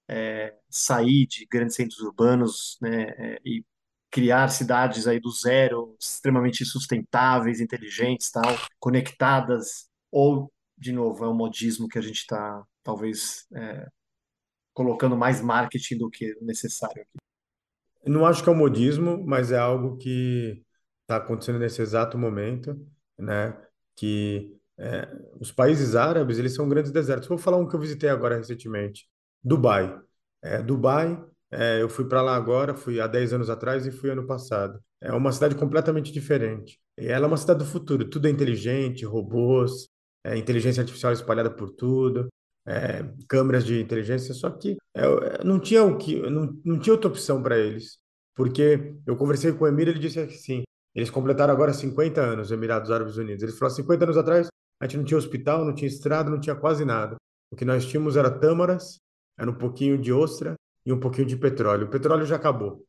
é, 0.10 0.54
sair 0.70 1.26
de 1.26 1.46
grandes 1.46 1.76
centros 1.76 2.00
urbanos 2.02 2.78
né, 2.82 3.04
é, 3.18 3.40
e 3.46 3.64
criar 4.12 4.50
cidades 4.50 5.08
aí 5.08 5.20
do 5.20 5.32
zero, 5.32 5.96
extremamente 6.00 6.66
sustentáveis, 6.66 7.62
inteligentes, 7.62 8.30
tal, 8.30 8.58
conectadas? 8.80 9.88
Ou, 10.12 10.52
de 10.78 10.92
novo, 10.92 11.24
é 11.24 11.30
um 11.30 11.34
modismo 11.34 11.88
que 11.88 11.98
a 11.98 12.02
gente 12.02 12.18
está, 12.18 12.66
talvez, 12.84 13.48
é, 13.54 13.88
colocando 14.78 15.18
mais 15.18 15.42
marketing 15.42 15.98
do 15.98 16.08
que 16.08 16.38
necessário 16.40 17.02
aqui. 17.02 17.18
Não 18.06 18.28
acho 18.28 18.44
que 18.44 18.50
é 18.50 18.52
um 18.52 18.56
modismo, 18.56 19.26
mas 19.26 19.52
é 19.52 19.58
algo 19.58 19.98
que 19.98 20.64
está 21.02 21.16
acontecendo 21.16 21.58
nesse 21.58 21.82
exato 21.82 22.16
momento, 22.16 22.80
né? 23.18 23.58
Que 23.96 24.56
é, 24.78 25.10
os 25.40 25.52
países 25.52 25.96
árabes 25.96 26.38
eles 26.38 26.54
são 26.54 26.70
grandes 26.70 26.92
desertos. 26.92 27.28
Vou 27.28 27.40
falar 27.40 27.58
um 27.58 27.68
que 27.68 27.76
eu 27.76 27.80
visitei 27.80 28.08
agora 28.08 28.38
recentemente, 28.38 29.10
Dubai. 29.44 30.00
É, 30.44 30.62
Dubai, 30.62 31.20
é, 31.50 31.82
eu 31.82 31.90
fui 31.90 32.08
para 32.08 32.22
lá 32.22 32.36
agora, 32.36 32.76
fui 32.76 33.02
há 33.02 33.08
10 33.08 33.34
anos 33.34 33.50
atrás 33.50 33.84
e 33.88 33.92
fui 33.92 34.12
ano 34.12 34.28
passado. 34.28 34.80
É 35.02 35.12
uma 35.12 35.32
cidade 35.32 35.56
completamente 35.56 36.12
diferente. 36.12 36.80
E 37.00 37.08
ela 37.08 37.26
é 37.26 37.28
uma 37.28 37.38
cidade 37.38 37.60
do 37.60 37.66
futuro. 37.66 38.08
Tudo 38.08 38.28
é 38.28 38.30
inteligente, 38.30 39.06
robôs, 39.06 39.90
é, 40.24 40.38
inteligência 40.38 40.82
artificial 40.82 41.14
espalhada 41.14 41.50
por 41.50 41.72
tudo 41.72 42.30
é, 42.68 43.06
câmeras 43.28 43.66
de 43.66 43.80
inteligência, 43.80 44.34
só 44.34 44.50
que 44.50 44.78
é, 44.96 45.44
não 45.44 45.60
tinha 45.60 45.84
o 45.84 45.98
que, 45.98 46.20
não, 46.30 46.60
não 46.66 46.80
tinha 46.80 46.94
outra 46.94 47.10
opção 47.10 47.42
para 47.42 47.58
eles, 47.58 47.98
porque 48.36 48.94
eu 49.06 49.16
conversei 49.16 49.54
com 49.54 49.64
o 49.64 49.68
Emir, 49.68 49.88
ele 49.88 50.00
disse 50.00 50.26
que 50.28 50.38
sim, 50.38 50.64
eles 50.94 51.10
completaram 51.10 51.54
agora 51.54 51.72
50 51.74 52.20
anos, 52.20 52.52
Emirados 52.52 52.90
Árabes 52.90 53.18
Unidos. 53.18 53.44
Eles 53.44 53.58
falaram 53.58 53.76
50 53.76 54.04
anos 54.06 54.18
atrás, 54.18 54.48
a 54.80 54.86
gente 54.86 54.98
não 54.98 55.04
tinha 55.04 55.18
hospital, 55.18 55.64
não 55.64 55.76
tinha 55.76 55.88
estrada, 55.88 56.30
não 56.30 56.40
tinha 56.40 56.56
quase 56.56 56.84
nada. 56.84 57.16
O 57.52 57.56
que 57.56 57.64
nós 57.64 57.86
tínhamos 57.86 58.18
era 58.18 58.32
tâmaras, 58.32 58.98
era 59.38 59.50
um 59.50 59.54
pouquinho 59.54 59.98
de 59.98 60.12
ostra 60.12 60.56
e 60.86 60.92
um 60.92 61.00
pouquinho 61.00 61.28
de 61.28 61.38
petróleo. 61.38 61.86
O 61.86 61.90
petróleo 61.90 62.26
já 62.26 62.36
acabou. 62.36 62.84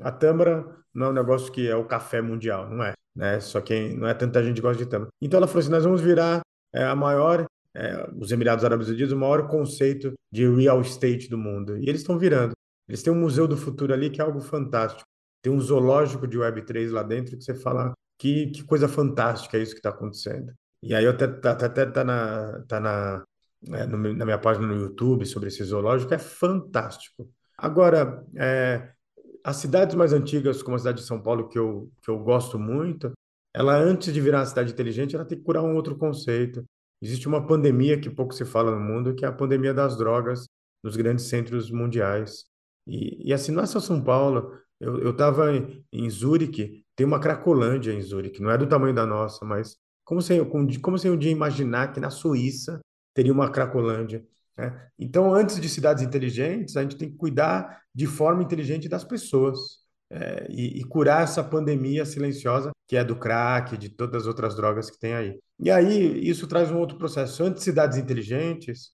A 0.00 0.12
tâmara 0.12 0.64
não 0.94 1.06
é 1.06 1.10
um 1.10 1.12
negócio 1.12 1.52
que 1.52 1.68
é 1.68 1.74
o 1.74 1.84
café 1.84 2.22
mundial, 2.22 2.70
não 2.70 2.84
é, 2.84 2.92
né? 3.14 3.40
Só 3.40 3.60
que 3.60 3.88
não 3.94 4.06
é 4.06 4.14
tanta 4.14 4.42
gente 4.42 4.56
que 4.56 4.62
gosta 4.62 4.82
de 4.82 4.88
tâmara. 4.88 5.10
Então 5.20 5.38
ela 5.38 5.48
falou 5.48 5.60
assim: 5.60 5.70
nós 5.70 5.82
vamos 5.84 6.00
virar 6.00 6.40
é, 6.72 6.84
a 6.84 6.94
maior 6.94 7.44
é, 7.74 8.08
os 8.16 8.32
Emirados 8.32 8.64
Árabes 8.64 8.88
Unidos, 8.88 9.12
o 9.12 9.16
maior 9.16 9.48
conceito 9.48 10.12
de 10.30 10.48
real 10.48 10.80
estate 10.80 11.28
do 11.28 11.38
mundo. 11.38 11.76
E 11.78 11.88
eles 11.88 12.00
estão 12.00 12.18
virando. 12.18 12.52
Eles 12.88 13.02
têm 13.02 13.12
um 13.12 13.20
museu 13.20 13.46
do 13.46 13.56
futuro 13.56 13.92
ali 13.92 14.10
que 14.10 14.20
é 14.20 14.24
algo 14.24 14.40
fantástico. 14.40 15.06
Tem 15.42 15.52
um 15.52 15.60
zoológico 15.60 16.26
de 16.26 16.38
Web3 16.38 16.90
lá 16.90 17.02
dentro 17.02 17.36
que 17.36 17.44
você 17.44 17.54
fala 17.54 17.92
que, 18.18 18.48
que 18.48 18.64
coisa 18.64 18.88
fantástica 18.88 19.56
é 19.56 19.62
isso 19.62 19.72
que 19.72 19.78
está 19.78 19.90
acontecendo. 19.90 20.52
E 20.82 20.94
aí 20.94 21.06
até 21.06 21.26
tá, 21.26 21.54
tá, 21.54 21.66
até 21.66 21.86
tá 21.86 22.04
na 22.04 22.62
tá 22.66 22.80
na 22.80 23.24
é, 23.66 23.86
na 23.86 24.24
minha 24.24 24.38
página 24.38 24.66
no 24.66 24.76
YouTube 24.76 25.26
sobre 25.26 25.48
esse 25.48 25.62
zoológico 25.64 26.14
é 26.14 26.18
fantástico. 26.18 27.28
Agora, 27.56 28.24
é, 28.36 28.92
as 29.42 29.56
cidades 29.56 29.94
mais 29.96 30.12
antigas, 30.12 30.62
como 30.62 30.76
a 30.76 30.78
cidade 30.78 31.00
de 31.00 31.06
São 31.06 31.20
Paulo, 31.20 31.48
que 31.48 31.58
eu, 31.58 31.90
que 32.02 32.10
eu 32.10 32.18
gosto 32.18 32.58
muito, 32.58 33.12
ela 33.52 33.76
antes 33.76 34.12
de 34.12 34.20
virar 34.20 34.38
uma 34.38 34.46
cidade 34.46 34.72
inteligente, 34.72 35.16
ela 35.16 35.24
tem 35.24 35.38
que 35.38 35.44
curar 35.44 35.64
um 35.64 35.74
outro 35.74 35.96
conceito. 35.96 36.64
Existe 37.00 37.28
uma 37.28 37.46
pandemia 37.46 37.98
que 38.00 38.10
pouco 38.10 38.34
se 38.34 38.44
fala 38.44 38.72
no 38.72 38.80
mundo, 38.80 39.14
que 39.14 39.24
é 39.24 39.28
a 39.28 39.32
pandemia 39.32 39.72
das 39.72 39.96
drogas 39.96 40.46
nos 40.82 40.96
grandes 40.96 41.26
centros 41.26 41.70
mundiais. 41.70 42.44
E, 42.86 43.28
e 43.28 43.32
assim, 43.32 43.52
não 43.52 43.62
é 43.62 43.66
só 43.66 43.80
São 43.80 44.02
Paulo. 44.02 44.52
Eu 44.80 45.10
estava 45.10 45.54
em, 45.54 45.84
em 45.92 46.08
Zurique, 46.08 46.84
tem 46.94 47.06
uma 47.06 47.20
Cracolândia 47.20 47.92
em 47.92 48.00
Zurique, 48.00 48.40
não 48.40 48.50
é 48.50 48.56
do 48.56 48.66
tamanho 48.66 48.94
da 48.94 49.04
nossa, 49.04 49.44
mas 49.44 49.76
como 50.04 50.22
se, 50.22 50.42
como, 50.46 50.96
um 50.96 51.18
dia 51.18 51.30
imaginar 51.30 51.92
que 51.92 52.00
na 52.00 52.10
Suíça 52.10 52.80
teria 53.12 53.32
uma 53.32 53.50
Cracolândia? 53.50 54.24
Né? 54.56 54.88
Então, 54.98 55.34
antes 55.34 55.60
de 55.60 55.68
cidades 55.68 56.02
inteligentes, 56.02 56.76
a 56.76 56.82
gente 56.82 56.96
tem 56.96 57.10
que 57.10 57.16
cuidar 57.16 57.82
de 57.94 58.06
forma 58.06 58.42
inteligente 58.42 58.88
das 58.88 59.04
pessoas 59.04 59.80
é, 60.10 60.46
e, 60.50 60.80
e, 60.80 60.84
curar 60.84 61.22
essa 61.22 61.44
pandemia 61.44 62.04
silenciosa 62.04 62.70
que 62.86 62.96
é 62.96 63.04
do 63.04 63.14
crack, 63.16 63.76
de 63.76 63.90
todas 63.90 64.22
as 64.22 64.26
outras 64.26 64.56
drogas 64.56 64.90
que 64.90 64.98
tem 64.98 65.14
aí. 65.14 65.38
E 65.58 65.70
aí 65.70 66.26
isso 66.26 66.46
traz 66.46 66.70
um 66.70 66.78
outro 66.78 66.96
processo. 66.96 67.42
Antes 67.44 67.60
de 67.60 67.64
cidades 67.64 67.98
inteligentes, 67.98 68.92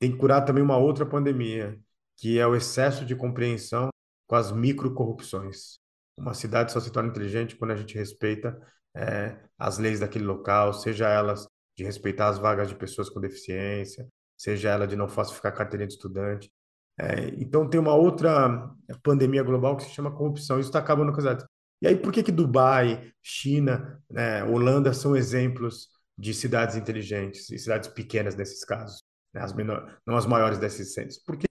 tem 0.00 0.10
que 0.10 0.18
curar 0.18 0.44
também 0.44 0.64
uma 0.64 0.76
outra 0.76 1.06
pandemia, 1.06 1.78
que 2.16 2.38
é 2.38 2.46
o 2.46 2.56
excesso 2.56 3.04
de 3.04 3.14
compreensão 3.14 3.88
com 4.26 4.34
as 4.34 4.50
microcorrupções. 4.50 5.78
Uma 6.18 6.34
cidade 6.34 6.72
só 6.72 6.80
se 6.80 6.90
torna 6.90 7.10
inteligente 7.10 7.56
quando 7.56 7.72
a 7.72 7.76
gente 7.76 7.94
respeita 7.94 8.58
é, 8.96 9.36
as 9.58 9.78
leis 9.78 10.00
daquele 10.00 10.24
local, 10.24 10.72
seja 10.72 11.08
elas 11.08 11.46
de 11.76 11.84
respeitar 11.84 12.28
as 12.28 12.38
vagas 12.38 12.68
de 12.68 12.74
pessoas 12.74 13.08
com 13.10 13.20
deficiência, 13.20 14.08
seja 14.36 14.70
ela 14.70 14.86
de 14.86 14.96
não 14.96 15.08
falsificar 15.08 15.54
carteirinha 15.54 15.86
de 15.86 15.94
estudante, 15.94 16.50
é, 16.98 17.28
então 17.38 17.68
tem 17.68 17.78
uma 17.78 17.94
outra 17.94 18.70
pandemia 19.02 19.42
global 19.42 19.76
que 19.76 19.84
se 19.84 19.90
chama 19.90 20.10
corrupção. 20.10 20.58
Isso 20.58 20.68
está 20.68 20.78
acabando 20.78 21.12
com 21.12 21.20
as. 21.20 21.44
E 21.82 21.86
aí 21.86 21.96
por 21.96 22.12
que 22.12 22.22
que 22.22 22.32
Dubai, 22.32 23.10
China, 23.22 24.02
né, 24.10 24.42
Holanda 24.44 24.92
são 24.92 25.14
exemplos 25.14 25.88
de 26.16 26.32
cidades 26.32 26.76
inteligentes 26.76 27.50
e 27.50 27.58
cidades 27.58 27.88
pequenas 27.88 28.34
nesses 28.34 28.64
casos, 28.64 29.02
né, 29.34 29.42
as 29.42 29.52
menor, 29.52 29.98
não 30.06 30.16
as 30.16 30.26
maiores 30.26 30.58
desses 30.58 30.94
centros? 30.94 31.18
Porque 31.18 31.46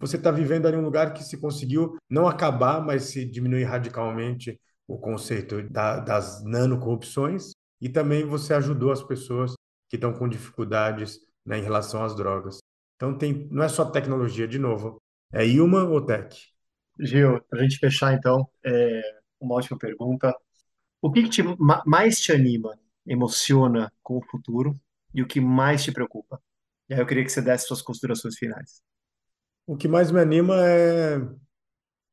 você 0.00 0.16
está 0.16 0.30
vivendo 0.30 0.66
ali 0.66 0.76
um 0.76 0.84
lugar 0.84 1.12
que 1.12 1.22
se 1.22 1.36
conseguiu 1.38 1.96
não 2.08 2.26
acabar, 2.26 2.80
mas 2.80 3.04
se 3.04 3.24
diminuir 3.26 3.64
radicalmente 3.64 4.58
o 4.86 4.96
conceito 4.96 5.62
da, 5.68 6.00
das 6.00 6.42
nanocorrupções 6.44 7.52
e 7.80 7.88
também 7.90 8.24
você 8.24 8.54
ajudou 8.54 8.90
as 8.90 9.02
pessoas 9.02 9.52
que 9.90 9.96
estão 9.96 10.14
com 10.14 10.28
dificuldades 10.28 11.18
né, 11.44 11.58
em 11.58 11.62
relação 11.62 12.02
às 12.02 12.16
drogas. 12.16 12.58
Então 12.98 13.16
tem, 13.16 13.48
não 13.48 13.62
é 13.62 13.68
só 13.68 13.84
tecnologia, 13.84 14.48
de 14.48 14.58
novo, 14.58 15.00
é 15.32 15.44
human 15.44 15.88
ou 15.88 16.04
tech? 16.04 16.36
Gil, 16.98 17.40
para 17.48 17.60
a 17.60 17.62
gente 17.62 17.78
fechar 17.78 18.12
então, 18.12 18.50
é 18.66 19.00
uma 19.40 19.54
ótima 19.54 19.78
pergunta. 19.78 20.34
O 21.00 21.12
que, 21.12 21.22
que 21.22 21.28
te, 21.28 21.42
mais 21.86 22.18
te 22.18 22.32
anima, 22.32 22.76
emociona 23.06 23.92
com 24.02 24.18
o 24.18 24.24
futuro 24.24 24.74
e 25.14 25.22
o 25.22 25.28
que 25.28 25.40
mais 25.40 25.84
te 25.84 25.92
preocupa? 25.92 26.42
E 26.88 26.94
aí 26.94 26.98
eu 26.98 27.06
queria 27.06 27.22
que 27.22 27.30
você 27.30 27.40
desse 27.40 27.68
suas 27.68 27.80
considerações 27.80 28.36
finais. 28.36 28.82
O 29.64 29.76
que 29.76 29.86
mais 29.86 30.10
me 30.10 30.18
anima 30.18 30.56
é, 30.66 31.20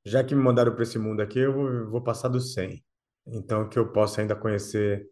já 0.06 0.24
que 0.24 0.36
me 0.36 0.44
mandaram 0.44 0.72
para 0.72 0.84
esse 0.84 1.00
mundo 1.00 1.22
aqui, 1.22 1.40
eu 1.40 1.52
vou, 1.52 1.90
vou 1.90 2.04
passar 2.04 2.28
dos 2.28 2.54
100. 2.54 2.84
Então, 3.26 3.68
que 3.68 3.80
eu 3.80 3.92
possa 3.92 4.22
ainda 4.22 4.36
conhecer 4.36 5.10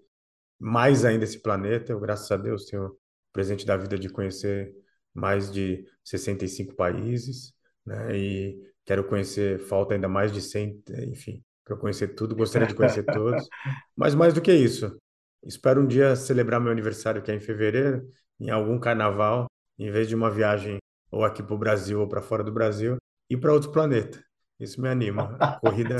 mais 0.60 1.04
ainda 1.04 1.24
esse 1.24 1.42
planeta. 1.42 1.92
Eu, 1.92 2.00
graças 2.00 2.30
a 2.32 2.38
Deus, 2.38 2.66
tenho 2.66 2.86
o 2.86 2.98
presente 3.32 3.66
da 3.66 3.76
vida 3.76 3.98
de 3.98 4.08
conhecer 4.08 4.72
mais 5.14 5.52
de 5.52 5.86
65 6.04 6.76
países, 6.76 7.54
né? 7.86 8.18
E 8.18 8.62
quero 8.86 9.04
conhecer, 9.04 9.60
falta 9.60 9.94
ainda 9.94 10.10
mais 10.10 10.32
de 10.32 10.42
100, 10.42 10.84
enfim, 11.10 11.44
para 11.64 11.78
conhecer 11.78 12.10
tudo, 12.10 12.36
gostaria 12.36 12.68
de 12.68 12.76
conhecer 12.76 13.04
todos. 13.06 13.48
Mas 13.96 14.16
mais 14.16 14.34
do 14.34 14.42
que 14.42 14.54
isso, 14.54 14.98
espero 15.46 15.82
um 15.82 15.88
dia 15.88 16.16
celebrar 16.16 16.60
meu 16.60 16.72
aniversário, 16.72 17.22
que 17.22 17.32
é 17.32 17.36
em 17.36 17.40
fevereiro, 17.40 18.08
em 18.40 18.50
algum 18.50 18.80
carnaval, 18.80 19.48
em 19.78 19.90
vez 19.92 20.08
de 20.08 20.16
uma 20.16 20.30
viagem 20.30 20.78
ou 21.12 21.24
aqui 21.24 21.44
para 21.44 21.56
o 21.56 21.58
Brasil 21.58 22.00
ou 22.00 22.08
para 22.08 22.22
fora 22.22 22.44
do 22.44 22.52
Brasil, 22.52 22.98
ir 23.30 23.38
para 23.38 23.54
outro 23.54 23.72
planeta. 23.72 24.24
Isso 24.60 24.82
me 24.82 24.90
anima. 24.90 25.38
A 25.40 25.60
corrida, 25.60 25.98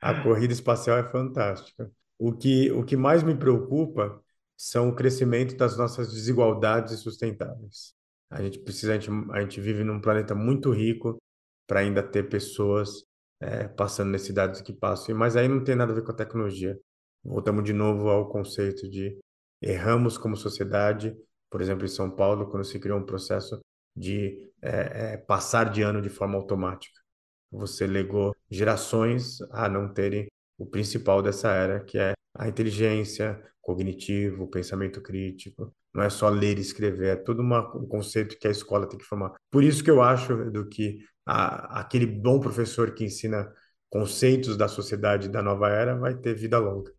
a 0.00 0.22
corrida 0.22 0.52
espacial 0.52 0.98
é 0.98 1.04
fantástica. 1.04 1.90
O 2.18 2.32
que, 2.32 2.70
o 2.72 2.84
que 2.84 2.96
mais 2.96 3.22
me 3.22 3.36
preocupa 3.36 4.20
são 4.56 4.88
o 4.88 4.94
crescimento 4.94 5.56
das 5.56 5.76
nossas 5.76 6.12
desigualdades 6.12 6.98
sustentáveis. 6.98 7.94
A 8.30 8.42
gente 8.42 8.58
precisa, 8.60 8.92
a 8.92 8.98
gente, 8.98 9.10
a 9.32 9.40
gente 9.40 9.60
vive 9.60 9.84
num 9.84 10.00
planeta 10.00 10.34
muito 10.34 10.70
rico 10.70 11.18
para 11.66 11.80
ainda 11.80 12.02
ter 12.02 12.28
pessoas 12.28 13.04
é, 13.40 13.68
passando 13.68 14.10
necessidades 14.10 14.60
que 14.60 14.72
passam, 14.72 15.14
mas 15.16 15.36
aí 15.36 15.48
não 15.48 15.62
tem 15.62 15.74
nada 15.74 15.92
a 15.92 15.94
ver 15.94 16.02
com 16.04 16.12
a 16.12 16.16
tecnologia. 16.16 16.78
Voltamos 17.24 17.64
de 17.64 17.72
novo 17.72 18.08
ao 18.08 18.28
conceito 18.28 18.88
de 18.88 19.18
erramos 19.62 20.16
como 20.18 20.36
sociedade, 20.36 21.16
por 21.50 21.60
exemplo, 21.60 21.84
em 21.84 21.88
São 21.88 22.10
Paulo, 22.10 22.50
quando 22.50 22.64
se 22.64 22.78
criou 22.78 22.98
um 22.98 23.04
processo 23.06 23.60
de 23.96 24.50
é, 24.62 25.14
é, 25.14 25.16
passar 25.16 25.70
de 25.70 25.82
ano 25.82 26.00
de 26.00 26.08
forma 26.08 26.36
automática. 26.36 26.98
Você 27.50 27.86
legou 27.86 28.34
gerações 28.50 29.40
a 29.50 29.68
não 29.68 29.92
terem 29.92 30.28
o 30.58 30.66
principal 30.66 31.22
dessa 31.22 31.50
era, 31.52 31.84
que 31.84 31.98
é 31.98 32.12
a 32.34 32.48
inteligência 32.48 33.40
cognitivo, 33.60 34.48
pensamento 34.48 35.00
crítico. 35.02 35.74
Não 35.98 36.04
é 36.04 36.10
só 36.10 36.28
ler 36.28 36.58
e 36.58 36.60
escrever, 36.60 37.08
é 37.08 37.16
todo 37.16 37.40
uma, 37.40 37.76
um 37.76 37.84
conceito 37.84 38.38
que 38.38 38.46
a 38.46 38.52
escola 38.52 38.88
tem 38.88 38.96
que 38.96 39.04
formar. 39.04 39.32
Por 39.50 39.64
isso 39.64 39.82
que 39.82 39.90
eu 39.90 40.00
acho 40.00 40.48
do 40.48 40.68
que 40.68 41.04
a, 41.26 41.80
aquele 41.80 42.06
bom 42.06 42.38
professor 42.38 42.94
que 42.94 43.04
ensina 43.04 43.52
conceitos 43.90 44.56
da 44.56 44.68
sociedade 44.68 45.28
da 45.28 45.42
nova 45.42 45.68
era 45.68 45.96
vai 45.96 46.14
ter 46.14 46.36
vida 46.36 46.56
longa. 46.56 46.94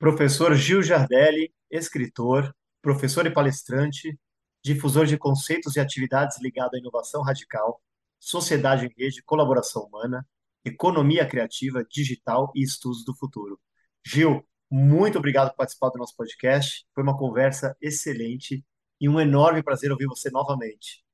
Professor 0.00 0.52
Gil 0.56 0.82
Jardelli, 0.82 1.54
escritor, 1.70 2.52
professor 2.82 3.24
e 3.24 3.30
palestrante, 3.30 4.18
difusor 4.64 5.06
de 5.06 5.16
conceitos 5.16 5.76
e 5.76 5.80
atividades 5.80 6.40
ligados 6.42 6.74
à 6.74 6.78
inovação 6.78 7.22
radical, 7.22 7.80
sociedade 8.18 8.86
em 8.86 8.94
rede, 9.00 9.22
colaboração 9.22 9.84
humana, 9.84 10.26
economia 10.64 11.24
criativa, 11.24 11.86
digital 11.88 12.50
e 12.52 12.64
estudos 12.64 13.04
do 13.04 13.14
futuro. 13.14 13.60
Gil, 14.04 14.44
muito 14.70 15.18
obrigado 15.18 15.50
por 15.50 15.58
participar 15.58 15.90
do 15.90 15.98
nosso 15.98 16.16
podcast. 16.16 16.84
Foi 16.94 17.02
uma 17.02 17.16
conversa 17.16 17.76
excelente 17.80 18.64
e 19.00 19.08
um 19.08 19.20
enorme 19.20 19.62
prazer 19.62 19.90
ouvir 19.90 20.06
você 20.06 20.30
novamente. 20.30 21.04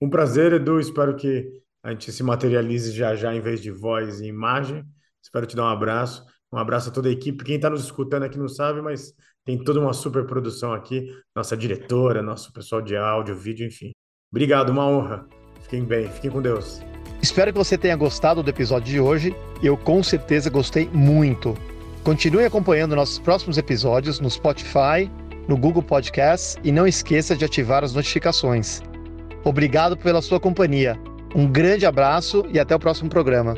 Um 0.00 0.08
prazer, 0.08 0.52
Edu. 0.52 0.80
Espero 0.80 1.16
que 1.16 1.62
a 1.82 1.90
gente 1.90 2.10
se 2.12 2.22
materialize 2.22 2.92
já 2.92 3.14
já 3.14 3.34
em 3.34 3.40
vez 3.40 3.60
de 3.60 3.70
voz 3.70 4.20
e 4.20 4.26
imagem. 4.26 4.84
Espero 5.22 5.46
te 5.46 5.56
dar 5.56 5.64
um 5.64 5.68
abraço. 5.68 6.24
Um 6.52 6.58
abraço 6.58 6.88
a 6.88 6.92
toda 6.92 7.08
a 7.08 7.12
equipe. 7.12 7.44
Quem 7.44 7.56
está 7.56 7.68
nos 7.68 7.84
escutando 7.84 8.22
aqui 8.22 8.38
não 8.38 8.48
sabe, 8.48 8.80
mas 8.80 9.12
tem 9.44 9.62
toda 9.62 9.80
uma 9.80 9.92
super 9.92 10.26
produção 10.26 10.72
aqui. 10.72 11.12
Nossa 11.34 11.56
diretora, 11.56 12.22
nosso 12.22 12.52
pessoal 12.52 12.80
de 12.80 12.96
áudio, 12.96 13.36
vídeo, 13.36 13.66
enfim. 13.66 13.92
Obrigado, 14.30 14.70
uma 14.70 14.86
honra. 14.86 15.26
Fiquem 15.62 15.84
bem, 15.84 16.08
fiquem 16.10 16.30
com 16.30 16.40
Deus. 16.40 16.80
Espero 17.22 17.52
que 17.52 17.58
você 17.58 17.76
tenha 17.76 17.96
gostado 17.96 18.42
do 18.42 18.50
episódio 18.50 18.86
de 18.86 19.00
hoje. 19.00 19.34
Eu 19.62 19.76
com 19.76 20.02
certeza 20.02 20.48
gostei 20.48 20.88
muito. 20.88 21.54
Continue 22.06 22.44
acompanhando 22.44 22.94
nossos 22.94 23.18
próximos 23.18 23.58
episódios 23.58 24.20
no 24.20 24.30
Spotify, 24.30 25.10
no 25.48 25.56
Google 25.56 25.82
Podcasts 25.82 26.56
e 26.62 26.70
não 26.70 26.86
esqueça 26.86 27.34
de 27.34 27.44
ativar 27.44 27.82
as 27.82 27.92
notificações. 27.92 28.80
Obrigado 29.42 29.96
pela 29.96 30.22
sua 30.22 30.38
companhia. 30.38 30.96
Um 31.34 31.48
grande 31.48 31.84
abraço 31.84 32.46
e 32.52 32.60
até 32.60 32.76
o 32.76 32.78
próximo 32.78 33.10
programa. 33.10 33.56